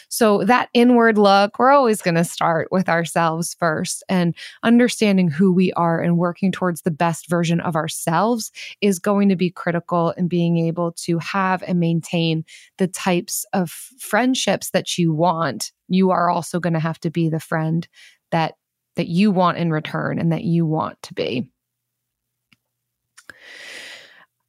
[0.09, 5.53] So, that inward look, we're always going to start with ourselves first and understanding who
[5.53, 10.11] we are and working towards the best version of ourselves is going to be critical
[10.13, 12.45] in being able to have and maintain
[12.79, 15.73] the types of friendships that you want.
[15.89, 17.87] You are also going to have to be the friend
[18.31, 18.55] that
[18.97, 21.49] that you want in return and that you want to be.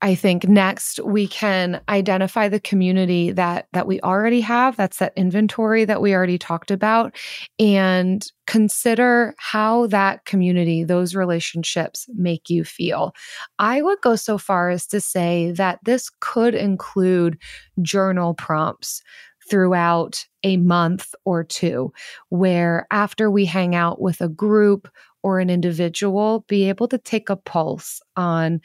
[0.03, 5.13] I think next we can identify the community that that we already have that's that
[5.15, 7.15] inventory that we already talked about
[7.57, 13.13] and consider how that community those relationships make you feel.
[13.59, 17.37] I would go so far as to say that this could include
[17.81, 19.01] journal prompts
[19.49, 21.93] throughout a month or two
[22.27, 24.89] where after we hang out with a group
[25.21, 28.59] or an individual be able to take a pulse on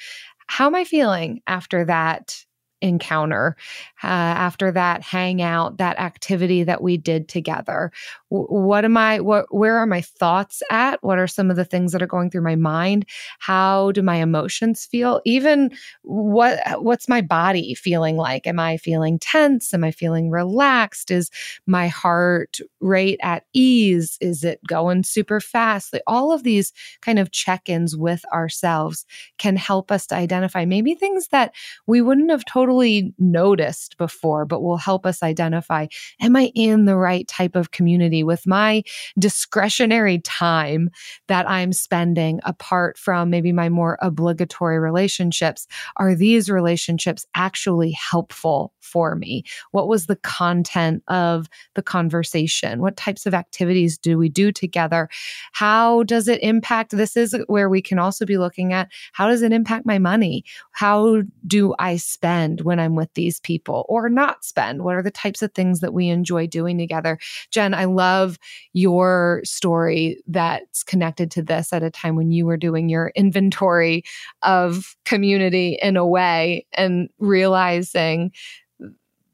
[0.49, 2.45] how am I feeling after that
[2.81, 3.57] encounter
[4.05, 7.91] uh, after that hangout that activity that we did together.
[8.31, 11.03] W- what am i what where are my thoughts at?
[11.03, 13.05] What are some of the things that are going through my mind?
[13.39, 15.21] How do my emotions feel?
[15.25, 15.71] Even
[16.03, 18.47] what what's my body feeling like?
[18.47, 19.75] Am i feeling tense?
[19.75, 21.11] Am i feeling relaxed?
[21.11, 21.31] Is
[21.67, 24.17] my heart rate at ease?
[24.21, 25.93] Is it going super fast?
[25.93, 29.05] Like all of these kind of check-ins with ourselves
[29.39, 31.55] can help us to identify maybe things that
[31.87, 35.87] we wouldn't have totally totally noticed before, but will help us identify
[36.21, 38.83] am I in the right type of community with my
[39.19, 40.91] discretionary time
[41.29, 45.67] that I'm spending apart from maybe my more obligatory relationships?
[45.97, 49.45] Are these relationships actually helpful for me?
[49.71, 52.81] What was the content of the conversation?
[52.81, 55.09] What types of activities do we do together?
[55.53, 56.91] How does it impact?
[56.91, 60.45] This is where we can also be looking at how does it impact my money?
[60.73, 62.58] How do I spend?
[62.59, 64.83] Spend when I'm with these people or not spend?
[64.83, 67.19] What are the types of things that we enjoy doing together?
[67.51, 68.39] Jen, I love
[68.73, 74.05] your story that's connected to this at a time when you were doing your inventory
[74.43, 78.33] of community in a way and realizing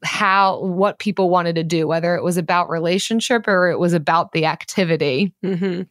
[0.03, 4.33] how what people wanted to do whether it was about relationship or it was about
[4.33, 5.81] the activity hmm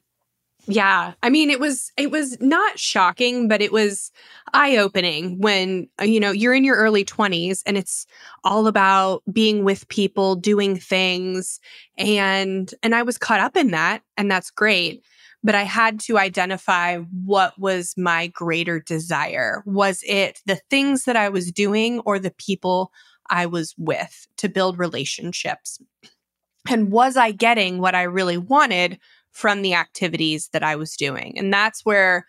[0.67, 1.13] Yeah.
[1.23, 4.11] I mean, it was it was not shocking, but it was
[4.55, 8.07] eye-opening when uh, you know, you're in your early 20s and it's
[8.45, 11.61] all about being with people, doing things
[11.99, 15.03] and and I was caught up in that and that's great.
[15.43, 19.63] But I had to identify what was my greater desire.
[19.67, 22.91] Was it the things that I was doing or the people
[23.29, 25.79] I was with to build relationships?
[26.67, 28.99] And was I getting what I really wanted
[29.35, 31.35] from the activities that I was doing.
[31.37, 32.25] And that's where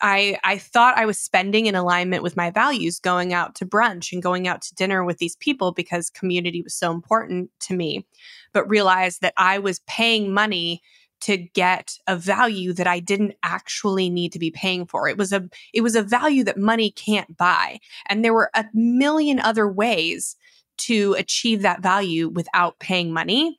[0.00, 4.12] I I thought I was spending in alignment with my values going out to brunch
[4.12, 8.06] and going out to dinner with these people because community was so important to me
[8.52, 10.82] but realized that I was paying money
[11.20, 15.08] to get a value that I didn't actually need to be paying for.
[15.08, 17.80] It was a it was a value that money can't buy.
[18.08, 20.36] And there were a million other ways
[20.78, 23.58] to achieve that value without paying money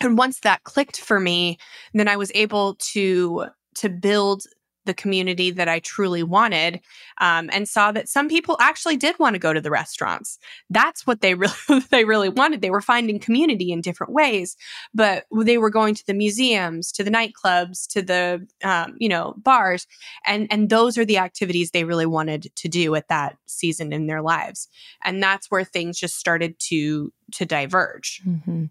[0.00, 1.58] and once that clicked for me
[1.94, 4.42] then i was able to to build
[4.86, 6.80] the community that I truly wanted,
[7.20, 10.38] um, and saw that some people actually did want to go to the restaurants.
[10.70, 12.60] That's what they really they really wanted.
[12.60, 14.56] They were finding community in different ways,
[14.94, 19.34] but they were going to the museums, to the nightclubs, to the um, you know
[19.36, 19.86] bars,
[20.26, 24.06] and and those are the activities they really wanted to do at that season in
[24.06, 24.68] their lives,
[25.04, 28.20] and that's where things just started to to diverge.
[28.26, 28.66] Mm-hmm.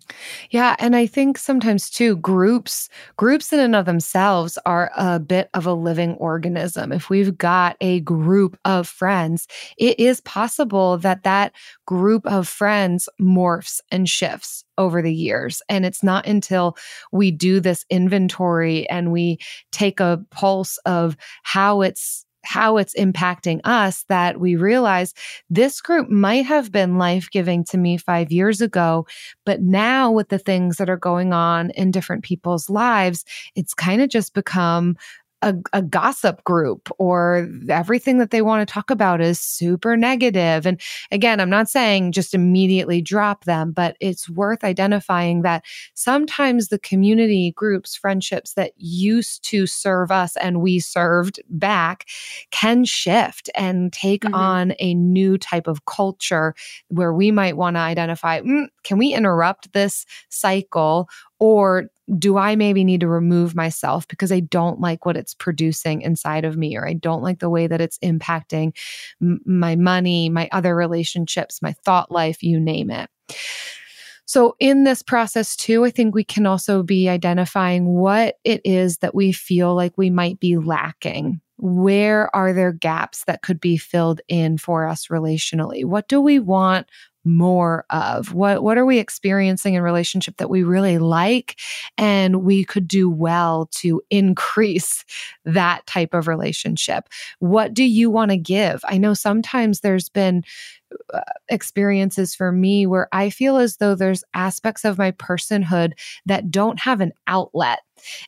[0.51, 5.49] Yeah, and I think sometimes too groups groups in and of themselves are a bit
[5.53, 6.91] of a living organism.
[6.91, 9.47] If we've got a group of friends,
[9.77, 11.53] it is possible that that
[11.85, 15.61] group of friends morphs and shifts over the years.
[15.69, 16.77] And it's not until
[17.11, 19.37] we do this inventory and we
[19.71, 25.13] take a pulse of how it's how it's impacting us that we realize
[25.49, 29.05] this group might have been life giving to me five years ago.
[29.45, 33.25] But now, with the things that are going on in different people's lives,
[33.55, 34.95] it's kind of just become
[35.41, 40.65] a, a, gossip group or everything that they want to talk about is super negative.
[40.65, 40.79] And
[41.11, 45.63] again, I'm not saying just immediately drop them, but it's worth identifying that
[45.93, 52.05] sometimes the community groups, friendships that used to serve us and we served back
[52.51, 54.35] can shift and take mm-hmm.
[54.35, 56.53] on a new type of culture
[56.89, 61.07] where we might want to identify mm, can we interrupt this cycle
[61.39, 66.01] or do I maybe need to remove myself because I don't like what it's producing
[66.01, 68.75] inside of me, or I don't like the way that it's impacting
[69.21, 73.09] m- my money, my other relationships, my thought life, you name it.
[74.25, 78.99] So, in this process, too, I think we can also be identifying what it is
[78.99, 81.41] that we feel like we might be lacking.
[81.57, 85.83] Where are there gaps that could be filled in for us relationally?
[85.83, 86.87] What do we want
[87.29, 88.33] more of?
[88.33, 91.59] What what are we experiencing in relationship that we really like
[91.97, 95.05] and we could do well to increase
[95.45, 97.07] that type of relationship?
[97.39, 98.81] What do you want to give?
[98.87, 100.43] I know sometimes there's been
[101.49, 105.93] experiences for me where I feel as though there's aspects of my personhood
[106.25, 107.79] that don't have an outlet.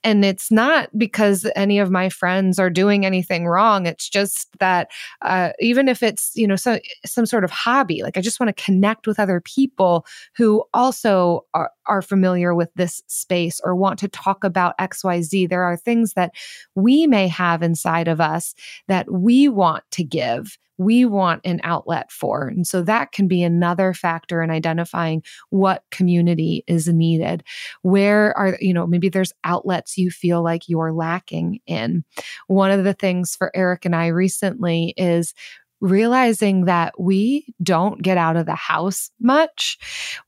[0.04, 3.86] And it's not because any of my friends are doing anything wrong.
[3.86, 4.92] It's just that
[5.22, 8.56] uh, even if it's, you know, some, some sort of hobby, like I just want
[8.56, 10.06] to connect with other people
[10.36, 15.50] who also are, are familiar with this space or want to talk about XYZ.
[15.50, 16.34] There are things that
[16.76, 18.54] we may have inside of us
[18.88, 22.48] that we want to give we want an outlet for.
[22.48, 27.44] And so that can be another factor in identifying what community is needed.
[27.84, 32.04] Where are, you know, maybe there's outlets you feel like you're lacking in.
[32.48, 35.36] One of the things for Eric and I recently is
[35.82, 39.78] realizing that we don't get out of the house much.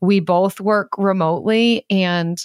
[0.01, 2.37] We both work remotely and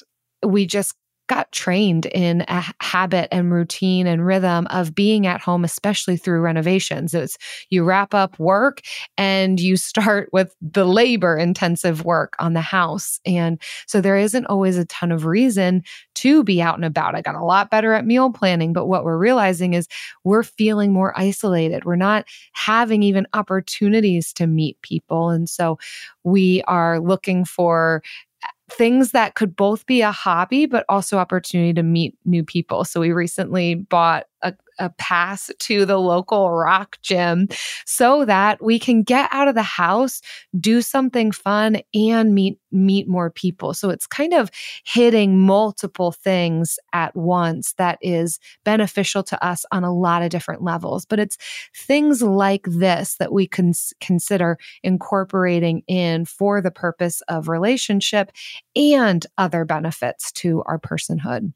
[0.42, 0.94] we just
[1.28, 6.40] got trained in a habit and routine and rhythm of being at home, especially through
[6.40, 7.14] renovations.
[7.14, 7.38] It's
[7.70, 8.80] you wrap up work
[9.16, 13.20] and you start with the labor intensive work on the house.
[13.24, 15.82] And so there isn't always a ton of reason
[16.16, 17.14] to be out and about.
[17.14, 19.86] I got a lot better at meal planning, but what we're realizing is
[20.24, 21.84] we're feeling more isolated.
[21.84, 25.30] We're not having even opportunities to meet people.
[25.30, 25.78] And so
[26.24, 28.02] we are looking for
[28.70, 32.84] things that could both be a hobby but also opportunity to meet new people.
[32.84, 37.48] So we recently bought a, a pass to the local rock gym
[37.84, 40.20] so that we can get out of the house,
[40.58, 43.72] do something fun and meet meet more people.
[43.72, 44.50] So it's kind of
[44.84, 50.62] hitting multiple things at once that is beneficial to us on a lot of different
[50.62, 51.06] levels.
[51.06, 51.38] But it's
[51.74, 58.32] things like this that we can consider incorporating in for the purpose of relationship
[58.76, 61.52] and other benefits to our personhood.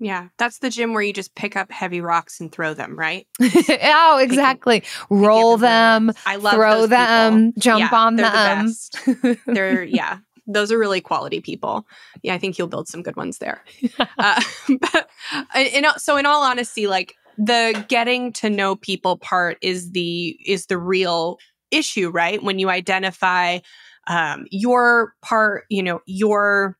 [0.00, 3.26] Yeah, that's the gym where you just pick up heavy rocks and throw them, right?
[3.40, 4.84] oh, exactly.
[5.10, 7.60] Roll them, I love throw them, people.
[7.60, 8.66] jump Yeah, on they're them.
[8.66, 9.44] The best.
[9.46, 11.86] they're yeah, those are really quality people.
[12.22, 13.62] Yeah, I think you'll build some good ones there.
[14.18, 15.10] uh, but
[15.56, 20.66] in, so, in all honesty, like the getting to know people part is the is
[20.66, 21.38] the real
[21.70, 22.42] issue, right?
[22.42, 23.58] When you identify
[24.06, 26.76] um, your part, you know, your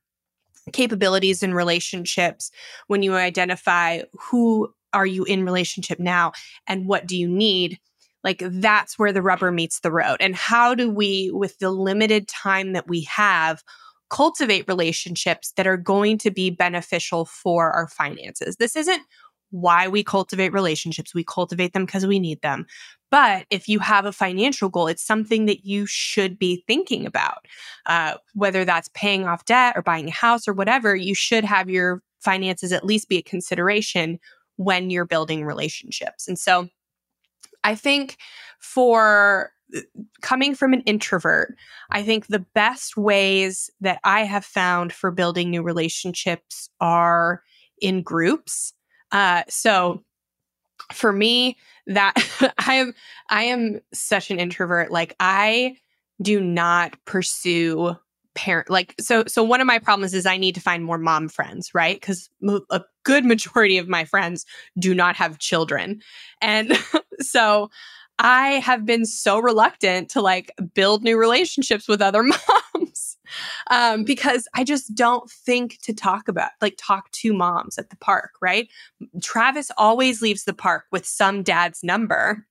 [0.73, 2.51] capabilities in relationships
[2.87, 6.31] when you identify who are you in relationship now
[6.67, 7.79] and what do you need
[8.23, 10.17] like that's where the rubber meets the road.
[10.19, 13.63] And how do we with the limited time that we have
[14.09, 18.57] cultivate relationships that are going to be beneficial for our finances?
[18.57, 19.01] This isn't
[19.51, 21.15] why we cultivate relationships.
[21.15, 22.65] We cultivate them because we need them
[23.11, 27.45] but if you have a financial goal, it's something that you should be thinking about.
[27.85, 31.69] Uh, whether that's paying off debt or buying a house or whatever, you should have
[31.69, 34.19] your finances at least be a consideration
[34.57, 36.27] when you're building relationships.
[36.27, 36.67] And so
[37.63, 38.17] I think
[38.59, 39.81] for uh,
[40.21, 41.55] coming from an introvert,
[41.91, 47.41] I think the best ways that I have found for building new relationships are
[47.81, 48.73] in groups.
[49.11, 50.03] Uh, so
[50.93, 51.57] for me,
[51.87, 52.13] that
[52.67, 52.93] I am
[53.29, 54.91] I am such an introvert.
[54.91, 55.75] Like I
[56.21, 57.95] do not pursue
[58.35, 61.27] parent like so so one of my problems is I need to find more mom
[61.27, 62.01] friends, right?
[62.01, 62.29] Cuz
[62.69, 64.45] a good majority of my friends
[64.77, 66.01] do not have children.
[66.41, 66.77] And
[67.19, 67.69] so
[68.19, 72.23] I have been so reluctant to like build new relationships with other
[72.75, 73.17] moms
[73.69, 77.97] um, because I just don't think to talk about, like, talk to moms at the
[77.97, 78.67] park, right?
[79.21, 82.45] Travis always leaves the park with some dad's number.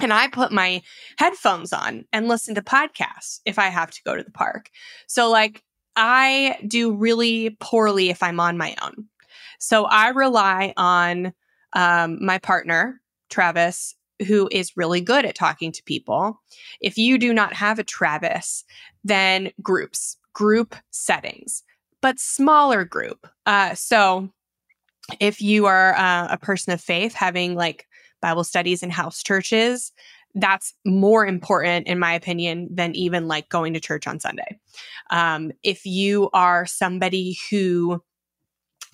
[0.00, 0.82] And I put my
[1.18, 4.70] headphones on and listen to podcasts if I have to go to the park.
[5.06, 5.62] So, like,
[5.96, 9.06] I do really poorly if I'm on my own.
[9.60, 11.32] So, I rely on
[11.74, 13.94] um, my partner, Travis,
[14.26, 16.40] who is really good at talking to people.
[16.80, 18.64] If you do not have a Travis,
[19.02, 21.62] then groups, group settings,
[22.00, 23.26] but smaller group.
[23.46, 24.30] Uh, so
[25.20, 27.86] if you are uh, a person of faith, having like
[28.22, 29.92] Bible studies in house churches,
[30.34, 34.58] that's more important, in my opinion, than even like going to church on Sunday.
[35.10, 38.02] Um, if you are somebody who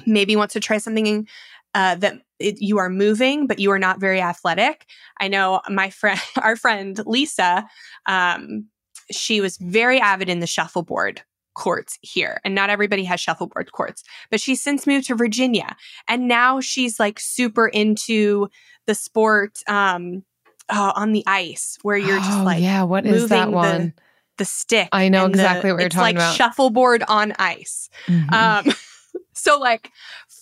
[0.07, 1.27] maybe wants to try something
[1.75, 4.87] uh, that it, you are moving, but you are not very athletic.
[5.21, 7.67] I know my friend, our friend Lisa,
[8.07, 8.67] um,
[9.11, 11.23] she was very avid in the shuffleboard
[11.55, 14.03] courts here, and not everybody has shuffleboard courts.
[14.31, 15.77] But she's since moved to Virginia,
[16.09, 18.49] and now she's like super into
[18.87, 20.25] the sport um,
[20.69, 23.79] uh, on the ice, where you're just Oh, like yeah, what is that one?
[23.89, 23.93] The,
[24.39, 24.89] the stick.
[24.93, 26.37] I know and the- exactly what you're it's talking like about.
[26.37, 27.91] Shuffleboard on ice.
[28.07, 28.33] Mhm.
[28.33, 28.75] Um,
[29.35, 29.91] so like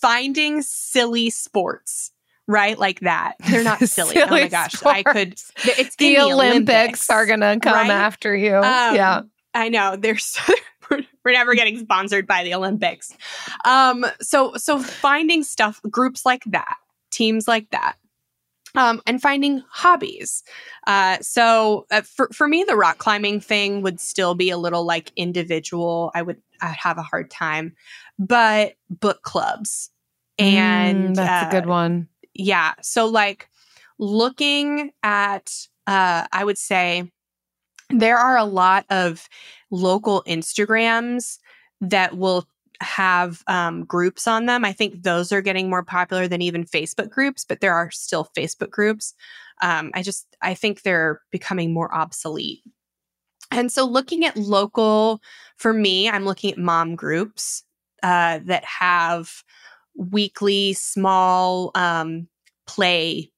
[0.00, 2.12] finding silly sports,
[2.46, 2.78] right?
[2.78, 3.34] Like that.
[3.48, 4.16] They're not silly.
[4.18, 4.82] oh my Silly gosh.
[4.84, 5.34] I could
[5.64, 7.90] it's the, in Olympics, are going to come right?
[7.90, 8.56] after you.
[8.56, 9.22] Um, yeah.
[9.54, 9.96] I know.
[9.96, 10.40] They're so
[10.90, 13.12] we're never getting sponsored by the Olympics.
[13.64, 16.76] Um so so finding stuff groups like that,
[17.10, 17.96] teams like that.
[18.74, 20.42] Um, and finding hobbies.
[20.86, 24.84] Uh, so uh, for for me, the rock climbing thing would still be a little
[24.84, 26.10] like individual.
[26.14, 27.74] I would I'd have a hard time,
[28.18, 29.90] but book clubs
[30.38, 32.08] and Mm, that's a uh, good one.
[32.34, 32.74] yeah.
[32.82, 33.48] So like
[33.98, 35.52] looking at
[35.86, 37.10] uh I would say
[37.90, 39.28] there are a lot of
[39.70, 41.38] local Instagrams
[41.80, 42.46] that will
[42.80, 44.64] have um, groups on them.
[44.64, 48.30] I think those are getting more popular than even Facebook groups, but there are still
[48.36, 49.14] Facebook groups.
[49.62, 52.62] Um, I just I think they're becoming more obsolete.
[53.50, 55.20] And so looking at local,
[55.56, 57.64] for me, I'm looking at mom groups
[58.02, 59.42] uh, that have
[59.96, 62.28] weekly small um,
[62.66, 63.32] play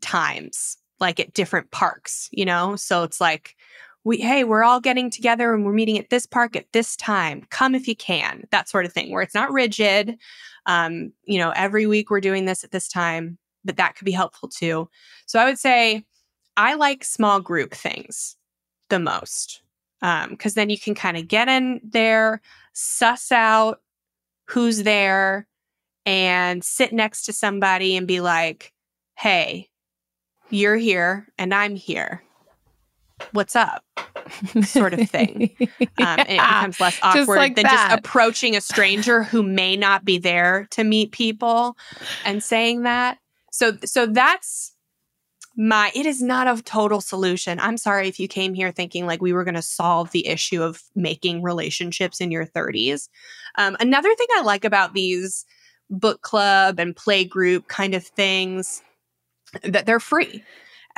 [0.00, 2.76] times, like at different parks, you know?
[2.76, 3.56] So it's like,
[4.04, 7.46] we, hey, we're all getting together and we're meeting at this park at this time.
[7.50, 10.16] Come if you can, that sort of thing, where it's not rigid.
[10.66, 14.12] Um, you know, every week we're doing this at this time, but that could be
[14.12, 14.88] helpful too.
[15.26, 16.04] So I would say
[16.56, 18.36] I like small group things
[18.88, 19.62] the most
[20.00, 22.40] because then you can kind of get in there,
[22.72, 23.80] suss out
[24.46, 25.46] who's there,
[26.06, 28.72] and sit next to somebody and be like,
[29.16, 29.68] hey,
[30.50, 32.22] you're here and I'm here.
[33.32, 33.84] What's up?
[34.62, 35.56] Sort of thing.
[36.00, 37.88] Um, and it becomes less just awkward like than that.
[37.90, 41.76] just approaching a stranger who may not be there to meet people
[42.24, 43.18] and saying that.
[43.50, 44.74] So, so that's
[45.56, 45.90] my.
[45.96, 47.58] It is not a total solution.
[47.58, 50.62] I'm sorry if you came here thinking like we were going to solve the issue
[50.62, 53.08] of making relationships in your 30s.
[53.56, 55.44] Um, another thing I like about these
[55.90, 58.82] book club and play group kind of things
[59.62, 60.44] that they're free.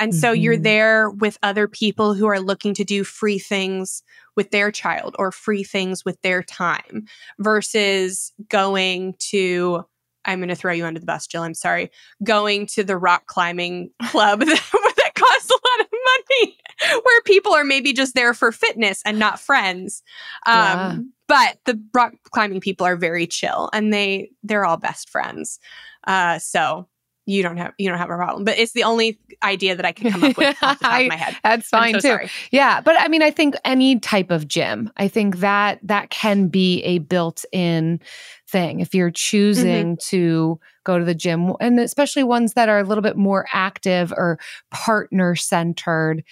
[0.01, 0.63] And so you're Mhm.
[0.63, 4.03] there with other people who are looking to do free things
[4.35, 7.05] with their child or free things with their time
[7.39, 9.85] versus going to
[10.23, 11.41] I'm going to throw you under the bus, Jill.
[11.41, 11.89] I'm sorry.
[12.23, 14.47] Going to the rock climbing club that,
[14.97, 16.57] that costs a lot of money,
[17.03, 20.03] where people are maybe just there for fitness and not friends.
[20.45, 20.97] Um, Yeah.
[21.27, 25.59] But the rock climbing people are very chill, and they they're all best friends.
[26.05, 26.87] Uh, so
[27.25, 28.43] you don't have you don't have a problem.
[28.43, 31.01] But it's the only idea that I can come up with off the top I-
[31.01, 31.37] of my head.
[31.43, 32.07] That's fine so too.
[32.07, 32.29] sorry.
[32.51, 36.47] Yeah, but I mean, I think any type of gym, I think that that can
[36.47, 37.99] be a built-in
[38.47, 38.79] thing.
[38.79, 40.09] If you're choosing mm-hmm.
[40.09, 44.11] to go to the gym, and especially ones that are a little bit more active
[44.11, 44.39] or
[44.71, 46.23] partner-centered,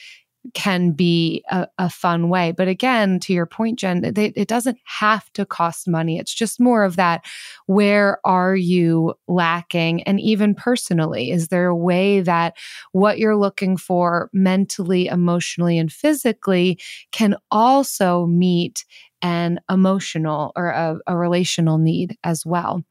[0.53, 2.51] can be a, a fun way.
[2.51, 6.17] But again, to your point, Jen, it, it doesn't have to cost money.
[6.19, 7.25] It's just more of that.
[7.67, 10.03] Where are you lacking?
[10.03, 12.55] And even personally, is there a way that
[12.91, 16.79] what you're looking for mentally, emotionally, and physically
[17.11, 18.85] can also meet
[19.21, 22.83] an emotional or a, a relational need as well.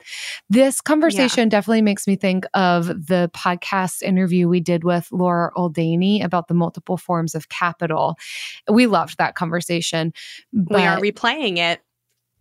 [0.48, 6.22] This conversation definitely makes me think of the podcast interview we did with Laura Oldaney
[6.24, 8.16] about the multiple forms of capital.
[8.70, 10.12] We loved that conversation.
[10.52, 11.80] we are replaying it.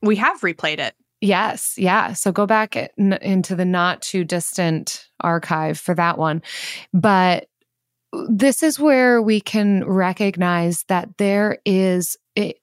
[0.01, 0.95] We have replayed it.
[1.19, 2.13] Yes, yeah.
[2.13, 6.43] So go back in, into the not too distant archive for that one.
[6.93, 7.47] But
[8.29, 12.17] this is where we can recognize that there is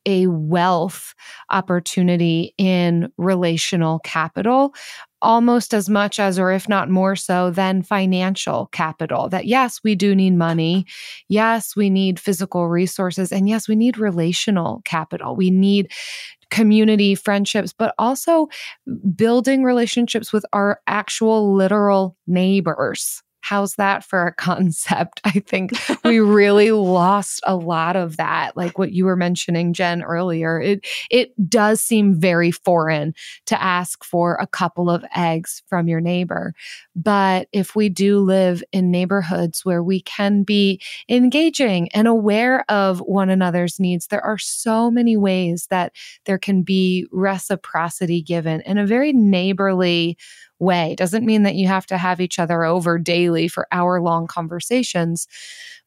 [0.07, 1.15] a, wealth
[1.51, 4.73] opportunity in relational capital
[5.21, 9.29] almost as much as or if not more so than financial capital.
[9.29, 10.85] That yes we do need money.
[11.29, 13.33] Yes we need physical resources.
[13.33, 15.35] And yes we need relational capital.
[15.35, 15.91] We need
[16.51, 18.47] community friendships but also
[19.17, 25.21] building relationships with our actual literal neighbors how's that for a concept?
[25.25, 25.73] I think
[26.05, 30.61] we really lost a lot of that like what you were mentioning jen earlier.
[30.61, 33.15] It it does seem very foreign
[33.47, 36.55] to ask for a couple of eggs from your neighbor.
[36.97, 43.01] But if we do live in neighborhoods where we can be engaging and aware of
[43.01, 45.93] one another's needs there are so many ways that
[46.25, 50.17] there can be reciprocity given in a very neighborly
[50.59, 50.95] way.
[50.97, 55.27] Doesn't mean that you have to have each other over daily for hour long conversations,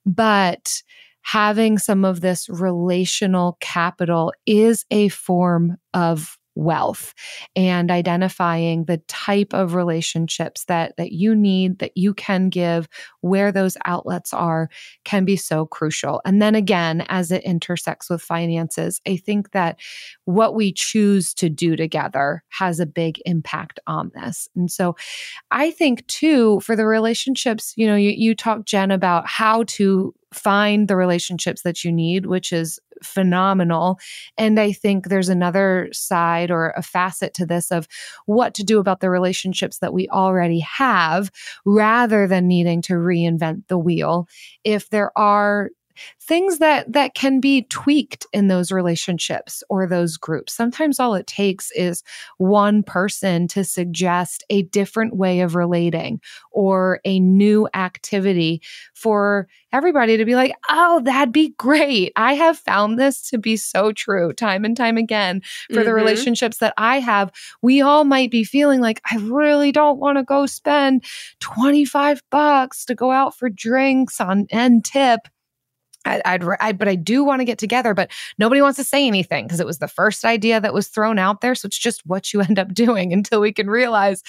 [0.05, 0.82] but
[1.22, 7.14] having some of this relational capital is a form of wealth
[7.55, 12.88] and identifying the type of relationships that that you need that you can give
[13.22, 14.70] where those outlets are
[15.03, 16.22] can be so crucial.
[16.26, 19.80] And then again as it intersects with finances i think that
[20.26, 24.49] what we choose to do together has a big impact on this.
[24.55, 24.95] And so
[25.51, 30.14] i think too for the relationships you know you, you talked jen about how to
[30.34, 34.00] find the relationships that you need which is phenomenal
[34.38, 37.88] and I think there's another side or a facet to this of
[38.26, 41.32] what to do about the relationships that we already have
[41.66, 44.28] rather than needing to reinvent the wheel.
[44.64, 45.70] If there are
[46.22, 50.54] things that that can be tweaked in those relationships or those groups.
[50.54, 52.04] Sometimes all it takes is
[52.38, 56.20] one person to suggest a different way of relating
[56.52, 58.62] or a new activity
[58.93, 62.12] for everybody to be like oh that'd be great.
[62.16, 65.41] I have found this to be so true time and time again.
[65.74, 65.95] For the Mhm.
[65.95, 67.32] relationships that i have
[67.62, 71.04] we all might be feeling like i really don't want to go spend
[71.39, 75.22] 25 bucks to go out for drinks on end tip
[76.06, 79.06] I, I'd, I, but I do want to get together, but nobody wants to say
[79.06, 81.54] anything because it was the first idea that was thrown out there.
[81.54, 84.24] So it's just what you end up doing until we can realize,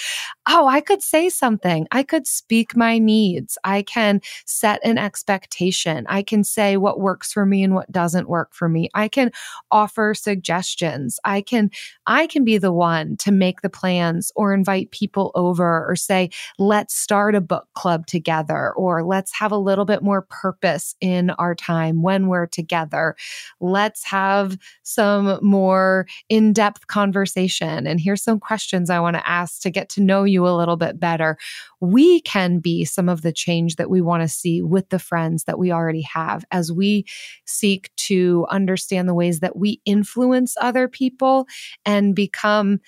[0.49, 1.87] oh, I could say something.
[1.93, 3.57] I could speak my needs.
[3.65, 6.05] I can set an expectation.
[6.09, 8.91] I can say what works for me and what doesn't work for me.
[8.95, 9.31] I can
[9.71, 11.21] offer suggestions.
[11.25, 11.71] I can,
[12.07, 16.31] I can be the one to make the plans or invite people over or say,
[16.59, 21.31] let's start a book club together or let's have a little bit more purpose in
[21.31, 23.15] our time time when we're together.
[23.61, 27.87] Let's have some more in depth conversation.
[27.87, 30.77] And here's some questions I want to ask to get to know you a little
[30.77, 31.37] bit better.
[31.81, 35.45] We can be some of the change that we want to see with the friends
[35.45, 37.05] that we already have as we
[37.45, 41.47] seek to understand the ways that we influence other people
[41.85, 42.81] and become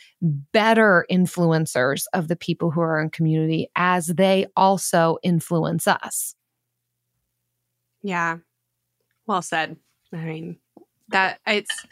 [0.53, 6.35] better influencers of the people who are in community as they also influence us.
[8.03, 8.39] Yeah.
[9.31, 9.77] Well said.
[10.13, 10.57] I mean,
[11.11, 11.87] that it's,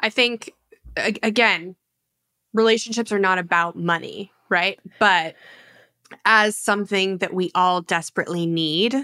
[0.00, 0.50] I think,
[0.96, 1.76] again,
[2.52, 4.80] relationships are not about money, right?
[4.98, 5.36] But
[6.24, 8.96] as something that we all desperately need,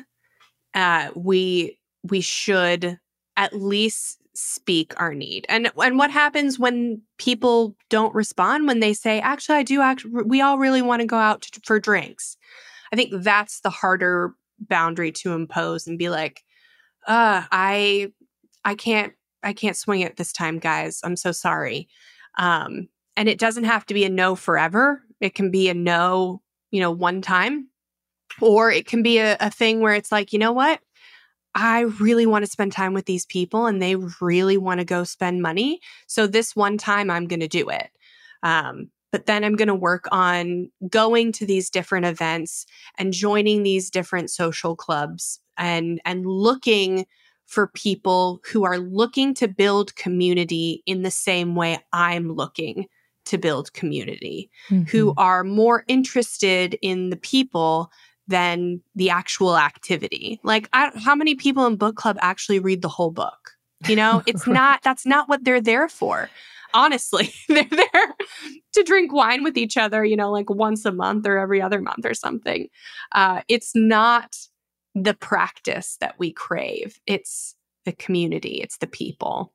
[0.75, 2.99] uh, we we should
[3.37, 5.47] at least speak our need.
[5.49, 10.05] And and what happens when people don't respond when they say, "Actually, I do act
[10.05, 12.37] we all really want to go out to, for drinks."
[12.93, 16.43] I think that's the harder boundary to impose and be like,
[17.07, 18.13] "Uh, I
[18.65, 21.01] I can't I can't swing it this time, guys.
[21.05, 21.89] I'm so sorry."
[22.39, 25.03] Um and it doesn't have to be a no forever.
[25.21, 26.41] It can be a no,
[26.71, 27.69] you know, one time.
[28.41, 30.81] Or it can be a, a thing where it's like, you know what?
[31.55, 35.05] I really want to spend time with these people and they really want to go
[35.05, 35.81] spend money.
[36.07, 37.91] So this one time I'm going to do it.
[38.43, 43.65] Um, but then I'm going to work on going to these different events and joining
[43.65, 47.07] these different social clubs and and looking
[47.47, 52.87] for people who are looking to build community in the same way I'm looking
[53.27, 54.51] to build community,
[54.85, 57.91] who are more interested in the people
[58.29, 60.41] than the actual activity.
[60.45, 63.51] Like, I, how many people in book club actually read the whole book?
[63.89, 66.31] You know, it's not, that's not what they're there for.
[66.73, 68.15] Honestly, they're there
[68.75, 71.81] to drink wine with each other, you know, like once a month or every other
[71.81, 72.69] month or something.
[73.13, 74.37] Uh, it's not
[74.95, 79.53] the practice that we crave, it's the community, it's the people.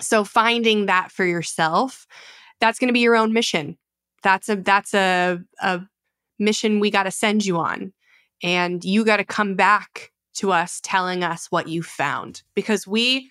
[0.00, 2.06] So finding that for yourself,
[2.60, 3.78] that's going to be your own mission.
[4.22, 5.82] That's a that's a a
[6.38, 7.92] mission we got to send you on.
[8.42, 13.30] And you got to come back to us telling us what you found because we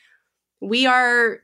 [0.62, 1.42] we are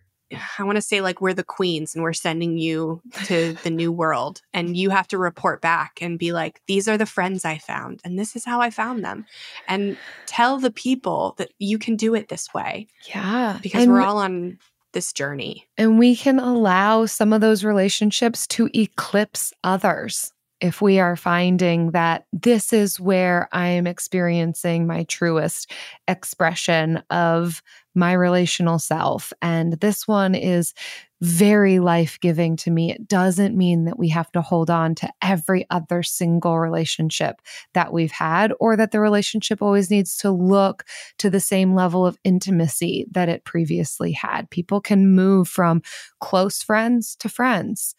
[0.59, 3.91] I want to say like we're the queens and we're sending you to the new
[3.91, 7.57] world and you have to report back and be like these are the friends I
[7.57, 9.25] found and this is how I found them
[9.67, 13.59] and tell the people that you can do it this way Yeah.
[13.61, 14.57] because And we're all on
[14.93, 15.67] this journey.
[15.77, 20.31] And we can allow some of those relationships to eclipse others.
[20.59, 25.71] If we are finding that this is where I am experiencing my truest
[26.07, 27.63] expression of
[27.95, 30.73] my relational self, and this one is
[31.21, 35.09] very life giving to me, it doesn't mean that we have to hold on to
[35.21, 37.41] every other single relationship
[37.73, 40.83] that we've had or that the relationship always needs to look
[41.19, 44.49] to the same level of intimacy that it previously had.
[44.49, 45.83] People can move from
[46.19, 47.93] close friends to friends,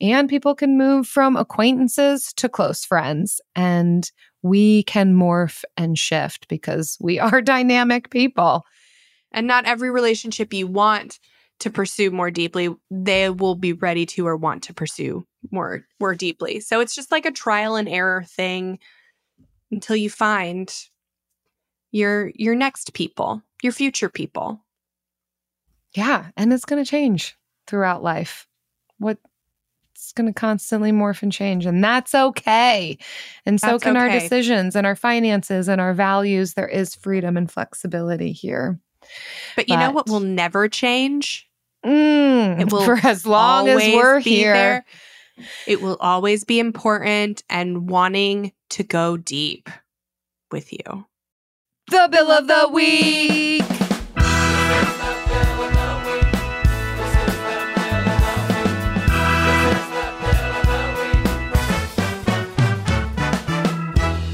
[0.00, 3.40] and people can move from acquaintances to close friends.
[3.54, 4.10] And
[4.42, 8.64] we can morph and shift because we are dynamic people.
[9.34, 11.18] And not every relationship you want
[11.60, 16.14] to pursue more deeply, they will be ready to or want to pursue more more
[16.14, 16.60] deeply.
[16.60, 18.78] So it's just like a trial and error thing
[19.70, 20.72] until you find
[21.90, 24.64] your your next people, your future people.
[25.94, 26.26] Yeah.
[26.36, 28.48] And it's going to change throughout life.
[28.98, 29.18] What
[29.94, 32.98] it's going to constantly morph and change, and that's okay.
[33.46, 36.54] And so That's can our decisions and our finances and our values.
[36.54, 38.80] There is freedom and flexibility here.
[39.56, 41.48] But you know what But- will never change?
[41.84, 44.54] Mm, It will for as long as we're here.
[44.54, 44.84] there.
[45.66, 49.68] It will always be important and wanting to go deep
[50.50, 51.06] with you.
[51.88, 53.62] The bill of the week.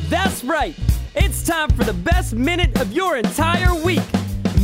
[0.08, 0.74] That's right.
[1.14, 4.02] It's time for the best minute of your entire week.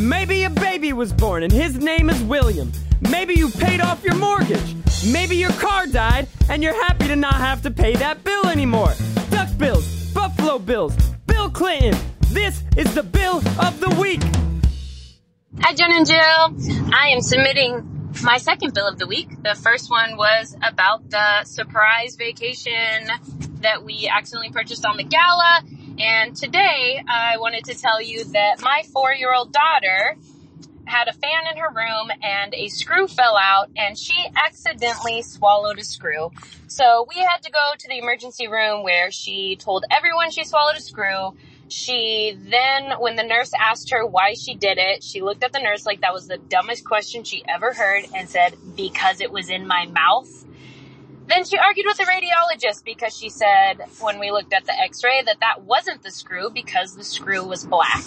[0.07, 2.71] Maybe a baby was born and his name is William.
[3.11, 4.77] Maybe you paid off your mortgage.
[5.11, 8.93] Maybe your car died and you're happy to not have to pay that bill anymore.
[9.31, 10.95] Duck bills, Buffalo bills,
[11.27, 11.99] Bill Clinton.
[12.29, 14.23] This is the bill of the week.
[15.61, 16.95] Hi, Jen and Jill.
[16.95, 19.43] I am submitting my second bill of the week.
[19.43, 23.09] The first one was about the surprise vacation
[23.63, 25.65] that we accidentally purchased on the gala.
[25.99, 30.17] And today I wanted to tell you that my four year old daughter
[30.87, 35.79] had a fan in her room and a screw fell out and she accidentally swallowed
[35.79, 36.31] a screw.
[36.69, 40.77] So we had to go to the emergency room where she told everyone she swallowed
[40.77, 41.33] a screw
[41.69, 45.61] She then, when the nurse asked her why she did it, she looked at the
[45.61, 49.51] nurse like that was the dumbest question she ever heard and said, Because it was
[49.51, 50.47] in my mouth.
[51.29, 55.03] Then she argued with the radiologist because she said, when we looked at the x
[55.03, 58.05] ray, that that wasn't the screw because the screw was black.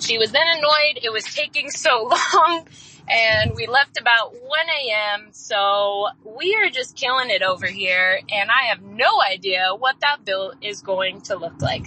[0.00, 2.66] She was then annoyed it was taking so long
[3.08, 5.28] and we left about 1 a.m.
[5.32, 10.24] So we are just killing it over here, and I have no idea what that
[10.24, 11.86] bill is going to look like.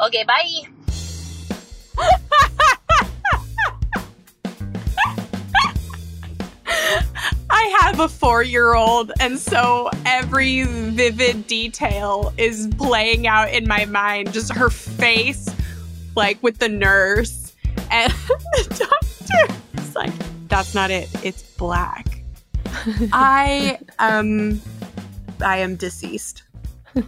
[0.00, 0.68] Okay, bye.
[7.60, 13.68] I have a four year old, and so every vivid detail is playing out in
[13.68, 14.32] my mind.
[14.32, 15.46] Just her face,
[16.16, 17.54] like with the nurse,
[17.90, 19.54] and the doctor.
[19.74, 20.12] It's like,
[20.48, 21.10] that's not it.
[21.22, 22.22] It's black.
[23.12, 24.62] I um
[25.44, 26.44] I am deceased.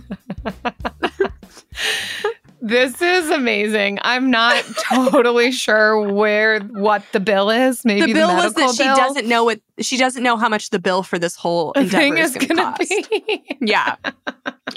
[2.64, 3.98] This is amazing.
[4.02, 7.84] I'm not totally sure where what the bill is.
[7.84, 10.48] Maybe the the, bill was medical that she doesn't know what she doesn't know how
[10.48, 13.96] much the bill for this whole endeavor thing is is going gonna be Yeah.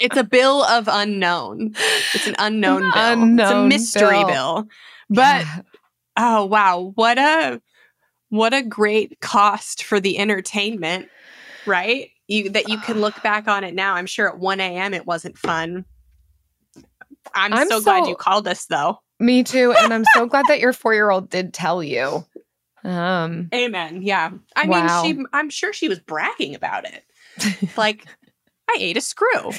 [0.00, 1.74] It's a bill of unknown.
[2.12, 3.44] It's an unknown bill.
[3.44, 4.26] it's a mystery bill.
[4.26, 4.68] bill.
[5.08, 5.60] But Yeah.
[6.16, 7.62] oh wow, what a
[8.30, 11.08] what a great cost for the entertainment,
[11.66, 12.10] right?
[12.26, 13.94] You that you can look back on it now.
[13.94, 14.92] I'm sure at 1 a.m.
[14.92, 15.84] it wasn't fun.
[17.34, 18.98] I'm, I'm so, glad you called us though.
[19.20, 22.24] me too, and I'm so glad that your four year old did tell you.
[22.84, 24.02] Um, Amen.
[24.02, 24.30] Yeah.
[24.54, 25.02] I Wow.
[25.02, 27.04] mean, she I'm sure she was bragging about it.
[27.76, 28.06] Like,
[28.70, 29.50] I ate a screw.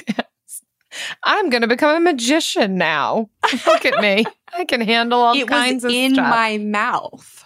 [1.22, 3.28] I'm gonna become a magician now.
[3.66, 4.26] Look at me.
[4.56, 6.30] I can handle all it kinds was of in stuff.
[6.30, 7.44] my mouth.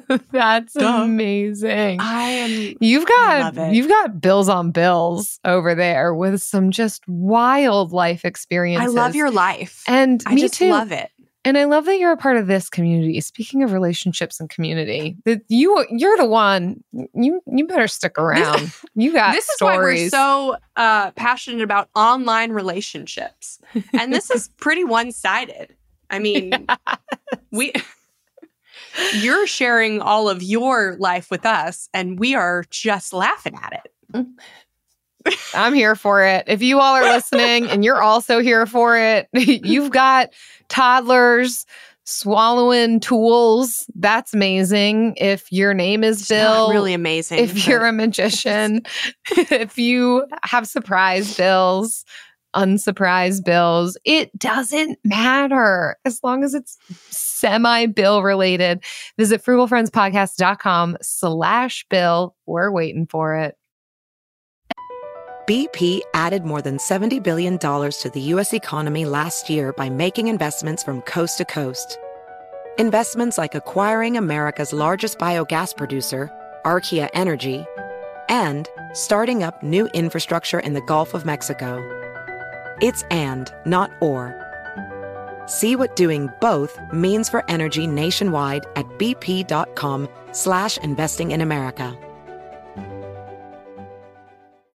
[0.32, 1.02] That's Duh.
[1.04, 1.98] amazing.
[2.00, 7.92] I am You've got you've got bills on bills over there with some just wild
[7.92, 8.94] life experiences.
[8.94, 9.82] I love your life.
[9.86, 10.70] and I me just too.
[10.70, 11.10] love it.
[11.44, 13.20] And I love that you're a part of this community.
[13.20, 16.84] Speaking of relationships and community, that you you're the one.
[16.92, 18.72] You you better stick around.
[18.94, 23.58] you got this is why we're so uh, passionate about online relationships,
[23.92, 25.74] and this is pretty one-sided.
[26.10, 26.66] I mean,
[27.50, 27.72] we
[29.14, 34.26] you're sharing all of your life with us, and we are just laughing at it.
[35.54, 36.44] I'm here for it.
[36.46, 40.30] If you all are listening and you're also here for it, you've got
[40.68, 41.64] toddlers
[42.04, 43.86] swallowing tools.
[43.94, 45.14] That's amazing.
[45.16, 47.38] If your name is Bill, really amazing.
[47.38, 48.82] if you're a magician,
[49.30, 52.04] if you have surprise bills,
[52.54, 56.78] unsurprised bills, it doesn't matter as long as it's
[57.10, 58.82] semi bill related.
[59.18, 62.34] Visit frugalfriendspodcast.com slash bill.
[62.46, 63.56] We're waiting for it.
[65.48, 68.54] BP added more than $70 billion to the U.S.
[68.54, 71.98] economy last year by making investments from coast to coast.
[72.78, 76.30] Investments like acquiring America's largest biogas producer,
[76.64, 77.66] Archaea Energy,
[78.28, 82.11] and starting up new infrastructure in the Gulf of Mexico.
[82.82, 84.34] It's and, not or.
[85.46, 91.96] See what doing both means for energy nationwide at bp.com slash investing in America.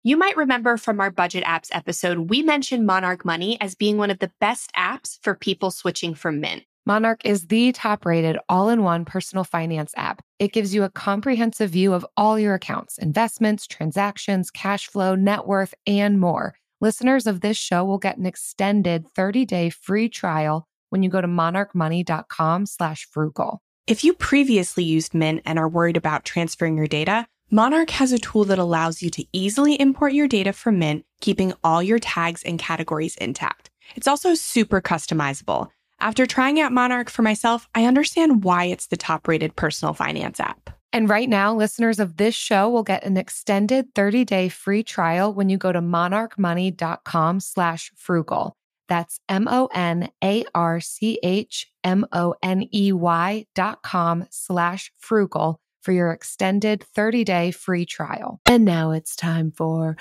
[0.03, 4.11] You might remember from our budget apps episode, we mentioned Monarch Money as being one
[4.11, 6.61] of the best apps for people switching from Mint.
[6.85, 10.21] Monarch is the top rated all in one personal finance app.
[10.37, 15.47] It gives you a comprehensive view of all your accounts, investments, transactions, cash flow, net
[15.47, 16.53] worth, and more.
[16.81, 21.21] Listeners of this show will get an extended 30 day free trial when you go
[21.21, 23.61] to monarchmoney.com slash frugal.
[23.87, 28.17] If you previously used Mint and are worried about transferring your data, Monarch has a
[28.17, 32.43] tool that allows you to easily import your data from Mint, keeping all your tags
[32.43, 33.69] and categories intact.
[33.95, 35.69] It's also super customizable.
[35.99, 40.39] After trying out Monarch for myself, I understand why it's the top rated personal finance
[40.39, 40.74] app.
[40.95, 45.33] And right now, listeners of this show will get an extended 30 day free trial
[45.33, 48.55] when you go to monarchmoney.com slash frugal.
[48.87, 54.25] That's M O N A R C H M O N E Y dot com
[54.29, 58.39] slash frugal for your extended 30 day free trial.
[58.45, 59.97] And now it's time for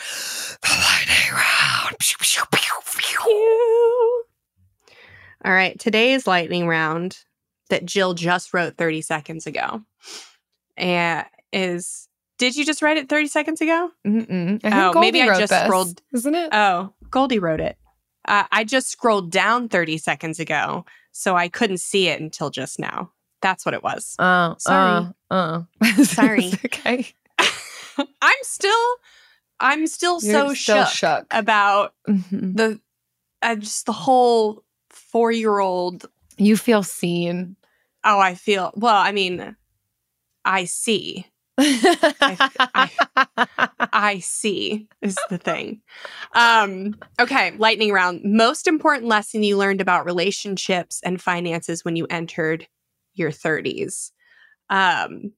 [0.62, 1.96] the lightning round.
[5.44, 7.18] All right, today's lightning round
[7.68, 9.82] that Jill just wrote 30 seconds ago
[10.76, 12.08] and is
[12.38, 13.90] did you just write it 30 seconds ago?
[14.04, 16.48] Oh, maybe I just this, scrolled- Isn't it?
[16.52, 17.76] Oh, Goldie wrote it.
[18.26, 22.78] Uh, I just scrolled down 30 seconds ago, so I couldn't see it until just
[22.80, 23.12] now.
[23.42, 24.16] That's what it was.
[24.18, 25.06] Oh, Sorry.
[25.30, 25.94] Uh, uh.
[26.04, 26.50] Sorry.
[26.64, 27.06] Okay.
[27.38, 28.96] I'm still
[29.60, 31.26] I'm still You're so still shook, shook.
[31.30, 32.56] about Mhm.
[32.56, 32.80] the
[33.42, 36.06] uh, just the whole four year old.
[36.36, 37.54] You feel seen.
[38.02, 39.54] Oh, I feel, well, I mean,
[40.44, 41.26] I see.
[41.56, 42.90] I,
[43.92, 45.80] I see is the thing.
[46.34, 48.22] Um, okay, lightning round.
[48.24, 52.66] Most important lesson you learned about relationships and finances when you entered
[53.14, 54.10] your 30s.
[54.70, 55.32] Um,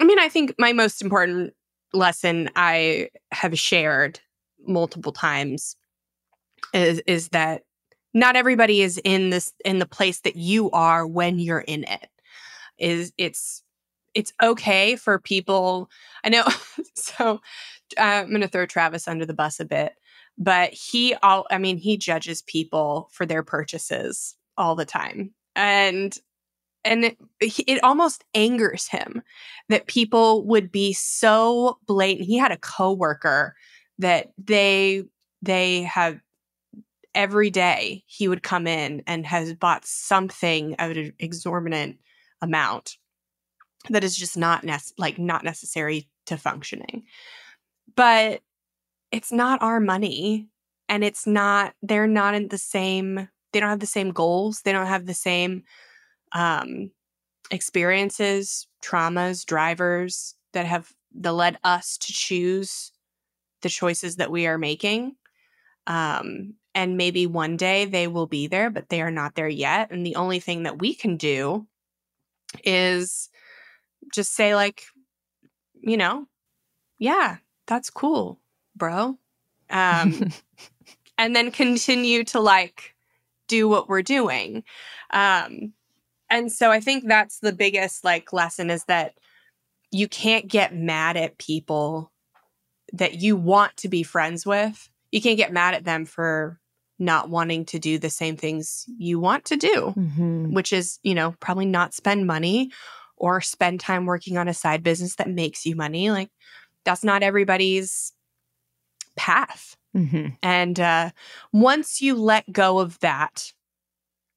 [0.00, 1.54] I mean, I think my most important
[1.92, 4.20] lesson I have shared
[4.66, 5.76] multiple times
[6.74, 7.62] is is that
[8.14, 12.08] not everybody is in this in the place that you are when you're in it.
[12.78, 13.62] Is it's
[14.18, 15.88] it's okay for people.
[16.24, 16.44] I know.
[16.94, 17.40] so
[17.96, 19.92] uh, I'm going to throw Travis under the bus a bit,
[20.36, 21.46] but he all.
[21.52, 26.18] I mean, he judges people for their purchases all the time, and
[26.84, 29.22] and it, it almost angers him
[29.68, 32.26] that people would be so blatant.
[32.26, 33.54] He had a coworker
[34.00, 35.04] that they
[35.42, 36.18] they have
[37.14, 41.98] every day he would come in and has bought something at an exorbitant
[42.42, 42.96] amount
[43.90, 47.04] that is just not nec- like not necessary to functioning.
[47.94, 48.42] But
[49.10, 50.48] it's not our money
[50.88, 54.72] and it's not they're not in the same they don't have the same goals they
[54.72, 55.62] don't have the same
[56.32, 56.90] um
[57.50, 62.92] experiences traumas drivers that have that led us to choose
[63.62, 65.16] the choices that we are making.
[65.86, 69.90] Um and maybe one day they will be there but they are not there yet
[69.90, 71.66] and the only thing that we can do
[72.64, 73.27] is
[74.12, 74.82] just say like
[75.80, 76.26] you know
[76.98, 77.36] yeah
[77.66, 78.40] that's cool
[78.76, 79.18] bro.
[79.70, 80.30] Um
[81.18, 82.94] and then continue to like
[83.48, 84.62] do what we're doing.
[85.10, 85.72] Um
[86.30, 89.14] and so i think that's the biggest like lesson is that
[89.90, 92.12] you can't get mad at people
[92.92, 94.88] that you want to be friends with.
[95.10, 96.60] You can't get mad at them for
[96.98, 100.52] not wanting to do the same things you want to do Mhm.
[100.52, 102.70] which is you know probably not spend money
[103.18, 106.30] or spend time working on a side business that makes you money like
[106.84, 108.12] that's not everybody's
[109.16, 110.36] path Mhm.
[110.42, 111.10] and uh,
[111.52, 113.52] once you let go of that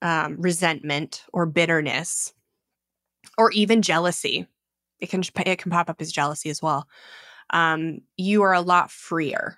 [0.01, 2.33] um, resentment or bitterness,
[3.37, 4.47] or even jealousy,
[4.99, 6.87] it can it can pop up as jealousy as well.
[7.51, 9.57] Um, you are a lot freer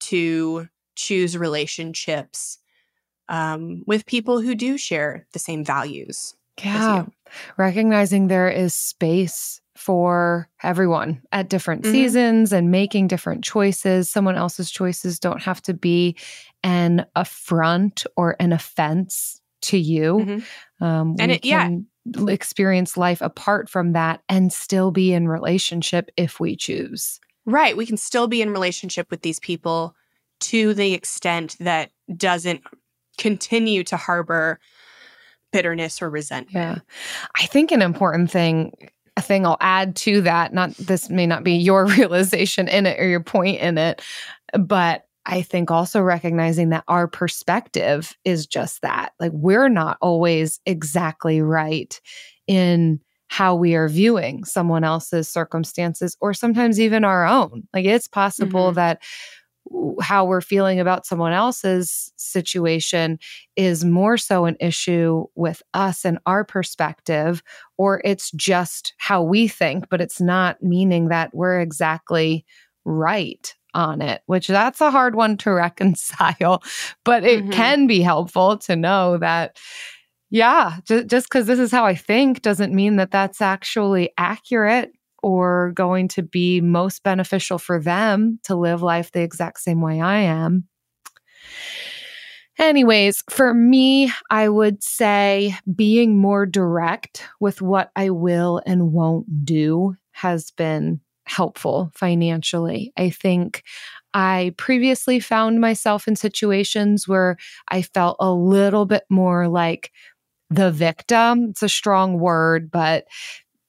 [0.00, 2.58] to choose relationships
[3.28, 6.34] um, with people who do share the same values.
[6.62, 7.06] Yeah.
[7.56, 11.90] Recognizing there is space for everyone at different Mhm.
[11.92, 14.10] seasons and making different choices.
[14.10, 16.16] Someone else's choices don't have to be
[16.62, 20.18] an affront or an offense to you.
[20.18, 20.44] Mhm.
[20.84, 21.70] Um, And we it- yeah.
[22.28, 27.18] experience life apart from that and still be in relationship if we choose.
[27.46, 27.76] Right.
[27.76, 29.94] We can still be in relationship with these people
[30.40, 32.62] to the extent that doesn't
[33.18, 34.58] continue to harbor
[35.52, 36.54] bitterness or resentment.
[36.54, 36.78] Yeah.
[37.36, 38.72] I think an important thing,
[39.16, 42.98] a thing I'll add to that, not this may not be your realization in it
[42.98, 44.02] or your point in it,
[44.58, 49.12] but I think also recognizing that our perspective is just that.
[49.20, 52.00] Like we're not always exactly right
[52.48, 57.62] in how we are viewing someone else's circumstances or sometimes even our own.
[57.72, 58.74] Like it's possible Mhm.
[58.74, 59.02] that
[60.00, 63.18] how we're feeling about someone else's situation
[63.56, 67.42] is more so an issue with us and our perspective,
[67.78, 72.44] or it's just how we think, but it's not meaning that we're exactly
[72.84, 76.62] right on it, which that's a hard one to reconcile.
[77.04, 77.52] But it Mhm.
[77.52, 79.58] can be helpful to know that,
[80.30, 84.92] yeah, just because this is how I think doesn't mean that that's actually accurate
[85.22, 90.00] or going to be most beneficial for them to live life the exact same way
[90.00, 90.68] I am.
[92.58, 99.44] Anyways, for me, I would say being more direct with what I will and won't
[99.44, 102.92] do has been helpful financially.
[102.96, 103.62] I think
[104.12, 107.36] I previously found myself in situations where
[107.68, 109.90] I felt a little bit more like
[110.50, 111.48] the victim.
[111.50, 113.04] It's a strong word, but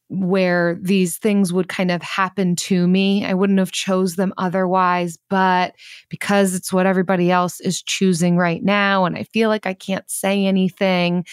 [0.09, 3.25] where these things would kind of happen to me.
[3.25, 5.73] I wouldn't have chose them otherwise, but
[6.09, 10.09] because it's what everybody else is choosing right now and I feel like I can't
[10.09, 11.25] say anything,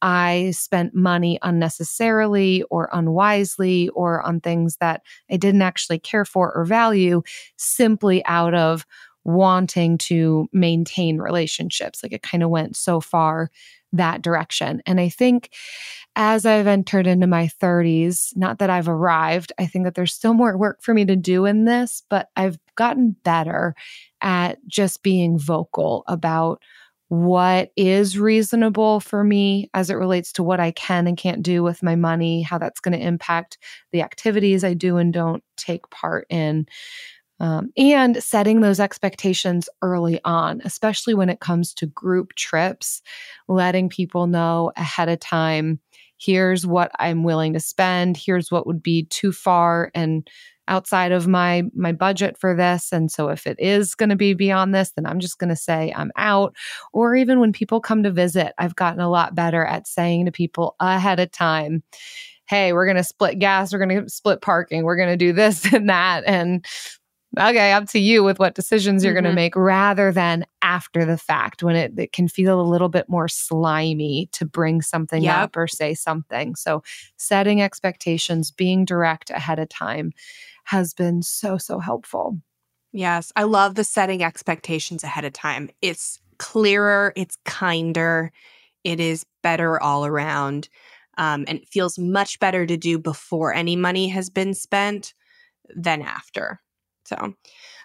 [0.00, 6.54] I spent money unnecessarily or unwisely or on things that I didn't actually care for
[6.54, 7.22] or value
[7.56, 8.86] simply out of
[9.24, 12.02] wanting to maintain relationships.
[12.02, 13.50] Like it kind of went so far
[13.92, 14.82] that direction.
[14.86, 15.50] And I think
[16.16, 20.34] as I've entered into my 30s, not that I've arrived, I think that there's still
[20.34, 23.74] more work for me to do in this, but I've gotten better
[24.20, 26.60] at just being vocal about
[27.08, 31.62] what is reasonable for me as it relates to what I can and can't do
[31.62, 33.56] with my money, how that's going to impact
[33.92, 36.66] the activities I do and don't take part in.
[37.40, 43.00] Um, and setting those expectations early on, especially when it comes to group trips,
[43.46, 45.78] letting people know ahead of time
[46.18, 50.28] here's what I'm willing to spend, here's what would be too far and
[50.66, 52.92] outside of my my budget for this.
[52.92, 55.56] And so if it is going to be beyond this then I'm just going to
[55.56, 56.54] say I'm out.
[56.92, 60.32] Or even when people come to visit I've gotten a lot better at saying to
[60.32, 61.82] people ahead of time
[62.46, 65.32] hey we're going to split gas we're going to split parking we're going to do
[65.32, 66.66] this and that and
[67.36, 69.24] okay, up to you with what decisions you're mm-hmm.
[69.24, 72.88] going to make rather than after the fact when it, it, can feel a little
[72.88, 75.36] bit more slimy to bring something yep.
[75.36, 76.54] up or say something.
[76.54, 76.82] So,
[77.16, 80.12] setting expectations, being direct ahead of time
[80.64, 82.38] has been so, so helpful.
[82.92, 85.70] Yes, I love the setting expectations ahead of time.
[85.82, 88.32] It's clearer, it's kinder,
[88.84, 90.68] it is better all around.
[91.18, 95.14] Um, and it feels much better to do before any money has been spent
[95.74, 96.60] than after.
[97.08, 97.34] So,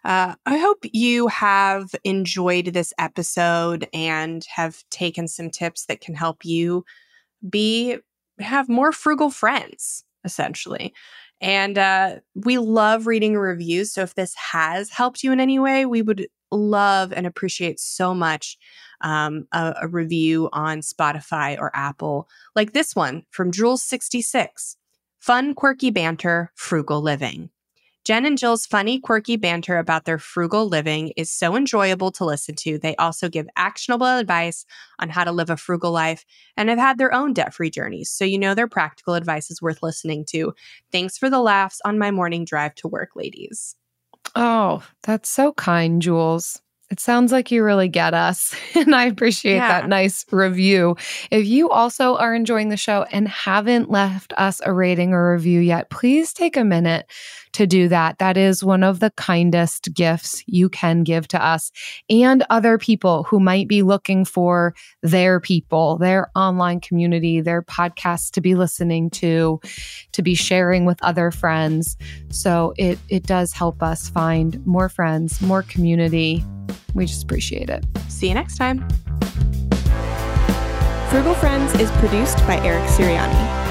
[0.03, 6.13] uh, I hope you have enjoyed this episode and have taken some tips that can
[6.13, 6.84] help you
[7.49, 7.97] be
[8.39, 10.93] have more frugal friends, essentially.
[11.39, 13.93] And uh, we love reading reviews.
[13.93, 18.13] So if this has helped you in any way, we would love and appreciate so
[18.13, 18.57] much
[19.01, 24.76] um, a, a review on Spotify or Apple, like this one from Jules66
[25.24, 27.49] Fun, quirky banter, frugal living.
[28.04, 32.56] Jen and Jill's funny, quirky banter about their frugal living is so enjoyable to listen
[32.56, 32.78] to.
[32.78, 34.66] They also give actionable advice
[34.99, 36.26] on how to live a frugal life
[36.58, 38.10] and have had their own debt free journeys.
[38.10, 40.54] So you know their practical advice is worth listening to.
[40.91, 43.76] Thanks for the laughs on my morning drive to work, ladies.
[44.36, 46.62] Oh, that's so kind, Jules.
[46.89, 48.54] It sounds like you really get us.
[48.76, 49.82] And I appreciate yeah.
[49.82, 50.97] that nice review.
[51.32, 55.62] If you also are enjoying the show and haven't left us a rating or review
[55.62, 57.10] yet, please take a minute
[57.54, 58.18] to do that.
[58.20, 61.72] That is one of the kindest gifts you can give to us
[62.10, 68.32] and other people who might be looking for their people, their online community, their podcasts
[68.32, 69.60] to be listening to,
[70.12, 71.97] to be sharing with other friends.
[72.30, 76.43] So it it does help us find more friends, more community.
[76.93, 77.86] We just appreciate it.
[78.08, 78.88] See you next time.
[81.10, 83.62] Frugal Friends is produced by Eric Siriani.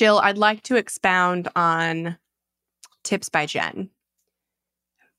[0.00, 2.16] Jill, I'd like to expound on
[3.04, 3.90] tips by Jen,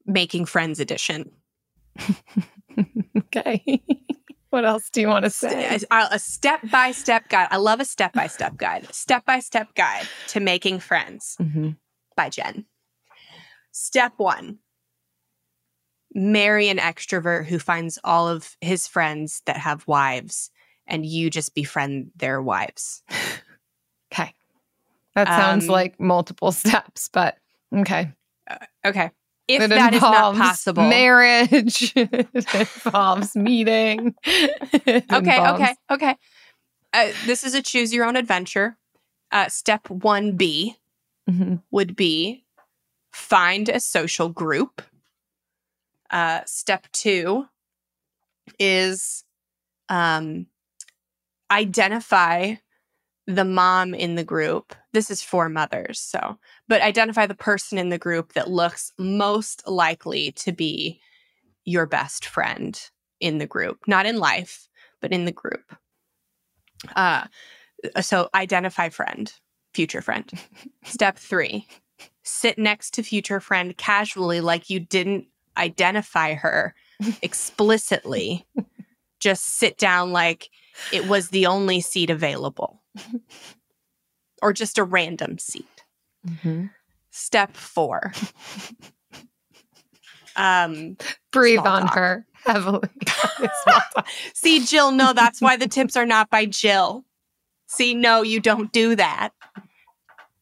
[0.08, 1.30] making friends edition.
[3.16, 3.84] okay.
[4.50, 5.78] what else do you want to say?
[5.92, 7.50] A step by step guide.
[7.52, 8.92] I love a step by step guide.
[8.92, 11.70] Step by step guide to making friends mm-hmm.
[12.18, 12.66] by Jen.
[13.72, 14.58] Step one
[16.12, 20.50] marry an extrovert who finds all of his friends that have wives
[20.88, 23.04] and you just befriend their wives.
[24.12, 24.34] okay.
[25.16, 27.38] That sounds um, like multiple steps, but
[27.76, 28.12] okay.
[28.50, 29.12] Uh, okay.
[29.48, 34.16] If it that is not possible, marriage it involves meeting.
[34.88, 36.16] Okay, involves- okay, okay.
[36.94, 38.78] Uh, this is a choose your own adventure.
[39.32, 40.76] Uh, step 1B
[41.30, 41.56] mm-hmm.
[41.72, 42.46] would be
[43.12, 44.82] find a social group.
[46.10, 47.46] Uh, step two
[48.60, 49.24] is
[49.90, 50.48] um,
[51.50, 52.56] identify
[53.28, 54.76] the mom in the group.
[54.94, 56.00] This is for mothers.
[56.00, 61.00] So, but identify the person in the group that looks most likely to be
[61.64, 62.80] your best friend
[63.20, 64.68] in the group, not in life,
[65.00, 65.76] but in the group.
[66.96, 67.26] Uh,
[68.02, 69.32] so identify friend,
[69.74, 70.32] future friend.
[70.84, 71.68] Step three,
[72.24, 76.74] sit next to future friend casually, like you didn't identify her
[77.22, 78.48] explicitly.
[79.20, 80.50] Just sit down like
[80.92, 82.81] it was the only seat available
[84.42, 85.84] or just a random seat.
[86.28, 86.68] Mm-hmm.
[87.12, 88.14] Step four.
[90.36, 90.98] um,
[91.32, 91.96] Breathe on talk.
[91.96, 92.90] her heavily.
[94.34, 97.06] See, Jill, no, that's why the tips are not by Jill.
[97.68, 99.32] See, no, you don't do that.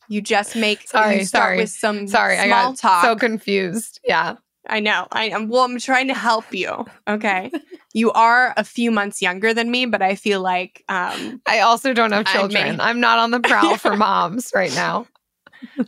[0.07, 1.57] You just make sorry, you sorry.
[1.57, 3.03] with some sorry, I got talk.
[3.03, 3.99] so confused.
[4.03, 4.38] Yeah.
[4.69, 5.07] I know.
[5.11, 5.49] I am.
[5.49, 6.85] Well, I'm trying to help you.
[7.07, 7.51] Okay.
[7.93, 11.93] you are a few months younger than me, but I feel like um, I also
[11.93, 12.79] don't have children.
[12.79, 15.07] I'm not on the prowl for moms right now.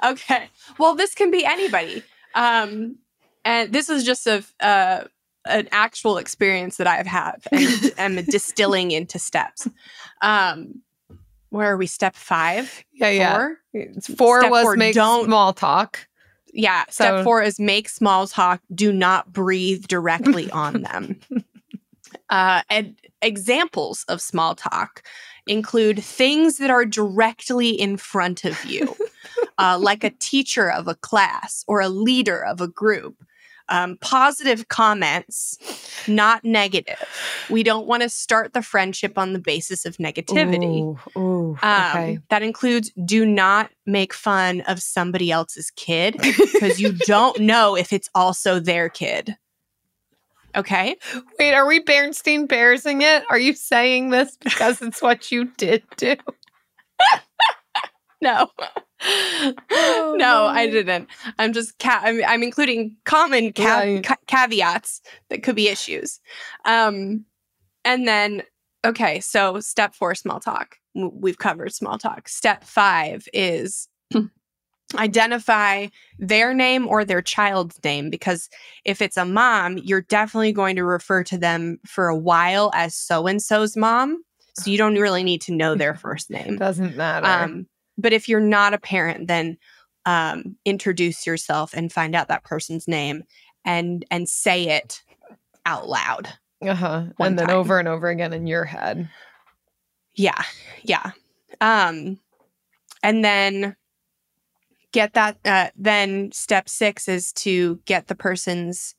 [0.03, 0.49] okay.
[0.77, 2.03] Well, this can be anybody.
[2.35, 2.97] Um,
[3.45, 5.05] and this is just a uh,
[5.45, 9.67] an actual experience that I've had and am distilling into steps.
[10.21, 10.81] Um,
[11.49, 11.87] where are we?
[11.87, 12.83] Step five?
[12.93, 13.33] Yeah, yeah.
[13.35, 13.57] Four?
[13.73, 16.07] It's four Step was four, make don't- small talk.
[16.53, 16.83] Yeah.
[16.89, 18.61] So- Step four is make small talk.
[18.73, 21.19] Do not breathe directly on them.
[22.29, 25.03] Uh, and examples of small talk
[25.47, 28.95] include things that are directly in front of you,
[29.57, 33.15] uh, like a teacher of a class or a leader of a group.
[33.71, 35.57] Um, positive comments,
[36.07, 36.99] not negative.
[37.49, 40.81] We don't want to start the friendship on the basis of negativity.
[41.15, 42.19] Ooh, ooh, Um, okay.
[42.29, 46.17] That includes do not make fun of somebody else's kid
[46.53, 49.37] because you don't know if it's also their kid.
[50.53, 50.97] Okay.
[51.39, 53.23] Wait, are we Bernstein Bearsing it?
[53.29, 56.15] Are you saying this because it's what you did do?
[58.23, 58.51] No.
[59.71, 61.09] No, I didn't.
[61.39, 64.03] I'm just ca- I'm, I'm including common ca- Right.
[64.03, 66.19] ca- caveats that could be issues.
[66.65, 67.25] Um,
[67.83, 68.43] and then
[68.85, 70.77] okay, so step four, small talk.
[70.93, 72.27] We've covered small talk.
[72.27, 73.87] Step five is
[74.95, 75.87] identify
[76.19, 78.49] their name or their child's name because
[78.83, 82.93] if it's a mom, you're definitely going to refer to them for a while as
[82.95, 84.21] so and so's mom.
[84.59, 86.57] So you don't really need to know their first name.
[86.57, 87.25] Doesn't matter.
[87.25, 87.67] Um,
[88.01, 89.57] but if you're not a parent, then
[90.05, 93.23] um, introduce yourself and find out that person's name
[93.63, 95.03] and and say it
[95.65, 96.27] out loud.
[96.61, 97.05] uh-huh.
[97.19, 97.57] And then time.
[97.57, 99.09] over and over again in your head.
[100.15, 100.41] Yeah,
[100.83, 101.11] yeah.
[101.59, 102.19] Um,
[103.03, 103.75] and then
[104.91, 105.37] get that.
[105.45, 108.95] Uh, then step six is to get the person's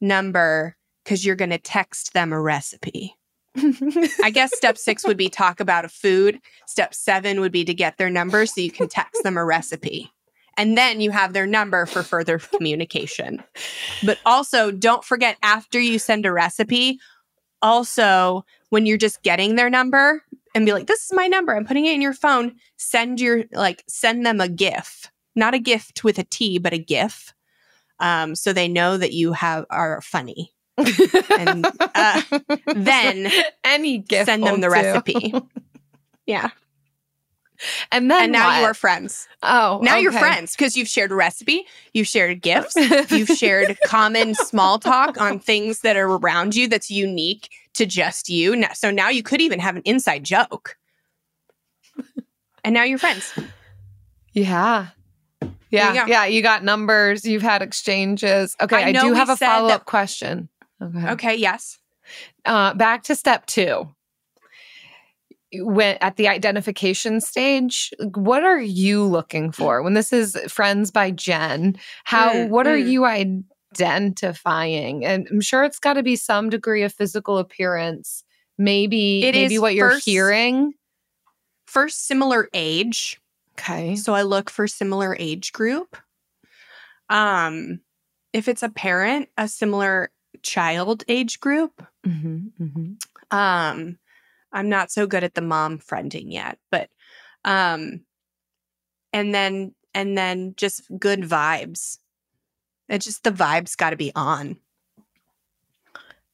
[0.00, 3.16] number because you're going to text them a recipe.
[3.56, 6.40] I guess step six would be talk about a food.
[6.66, 10.10] Step seven would be to get their number so you can text them a recipe.
[10.56, 13.42] And then you have their number for further communication.
[14.04, 17.00] But also, don't forget after you send a recipe,
[17.60, 20.22] also, when you're just getting their number
[20.54, 23.44] and be like, this is my number, I'm putting it in your phone, send your,
[23.52, 27.34] like, send them a GIF, not a gift with a T, but a GIF.
[27.98, 30.53] Um, so they know that you have are funny.
[30.76, 32.22] And, uh,
[32.74, 33.30] then
[33.62, 34.72] any gift send them the do.
[34.72, 35.34] recipe.
[36.26, 36.48] Yeah.
[37.92, 39.28] And then and now you are friends.
[39.42, 42.74] Oh, Now you're friends because you've shared a recipe, you've shared gifts,
[43.10, 48.28] you've shared common small talk on things that are around you that's unique to just
[48.28, 48.64] you.
[48.74, 50.76] So now you could even have an inside joke.
[52.64, 53.32] And now you're friends.
[54.32, 54.88] Yeah.
[55.70, 55.92] Yeah.
[55.92, 56.24] you yeah.
[56.24, 57.24] You got numbers.
[57.24, 58.56] You've had exchanges.
[58.60, 58.76] Okay.
[58.76, 60.48] I I, do have a follow up question.
[60.84, 61.10] Okay.
[61.12, 61.78] Okay, yes.
[62.44, 63.88] Uh, back to step two.
[65.56, 71.12] When at the identification stage, what are you looking for when this is friends by
[71.12, 71.76] Jen?
[72.04, 72.88] How Mm, what are mm.
[72.88, 75.04] you identifying?
[75.04, 78.24] And I'm sure it's got to be some degree of physical appearance.
[78.58, 80.74] Maybe It maybe is what you're first- hearing.
[81.66, 83.20] First, similar age.
[83.58, 83.94] Okay.
[83.96, 85.96] So I look for similar age group.
[87.08, 87.80] Um,
[88.32, 90.10] if it's a parent, a similar
[90.44, 91.84] child age group.
[92.06, 93.36] Mm-hmm, mm-hmm.
[93.36, 93.98] Um,
[94.52, 96.88] I'm not so good at the mom friending yet, but
[97.44, 98.04] um,
[99.12, 101.98] and then and then just good vibes.
[102.88, 104.58] It's just the vibes got to be on.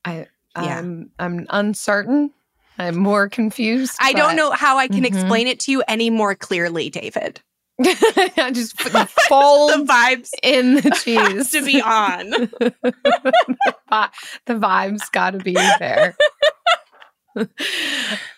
[0.04, 0.26] I
[0.56, 0.78] Yeah.
[0.78, 2.32] I'm I'm uncertain.
[2.78, 3.96] I'm more confused.
[4.00, 5.06] I don't know how I can Mhm.
[5.06, 7.40] explain it to you any more clearly, David.
[8.36, 12.30] I just f- fold The vibes in the cheese to be on.
[12.30, 14.10] the,
[14.46, 16.14] the vibes got to be there.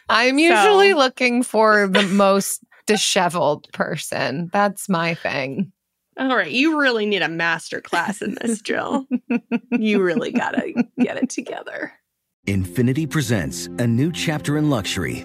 [0.08, 4.50] I'm usually So- looking for the most disheveled person.
[4.52, 5.72] That's my thing.
[6.18, 9.06] All right, you really need a master class in this, Jill.
[9.70, 11.90] you really gotta get it together.
[12.46, 15.24] Infiniti presents a new chapter in luxury,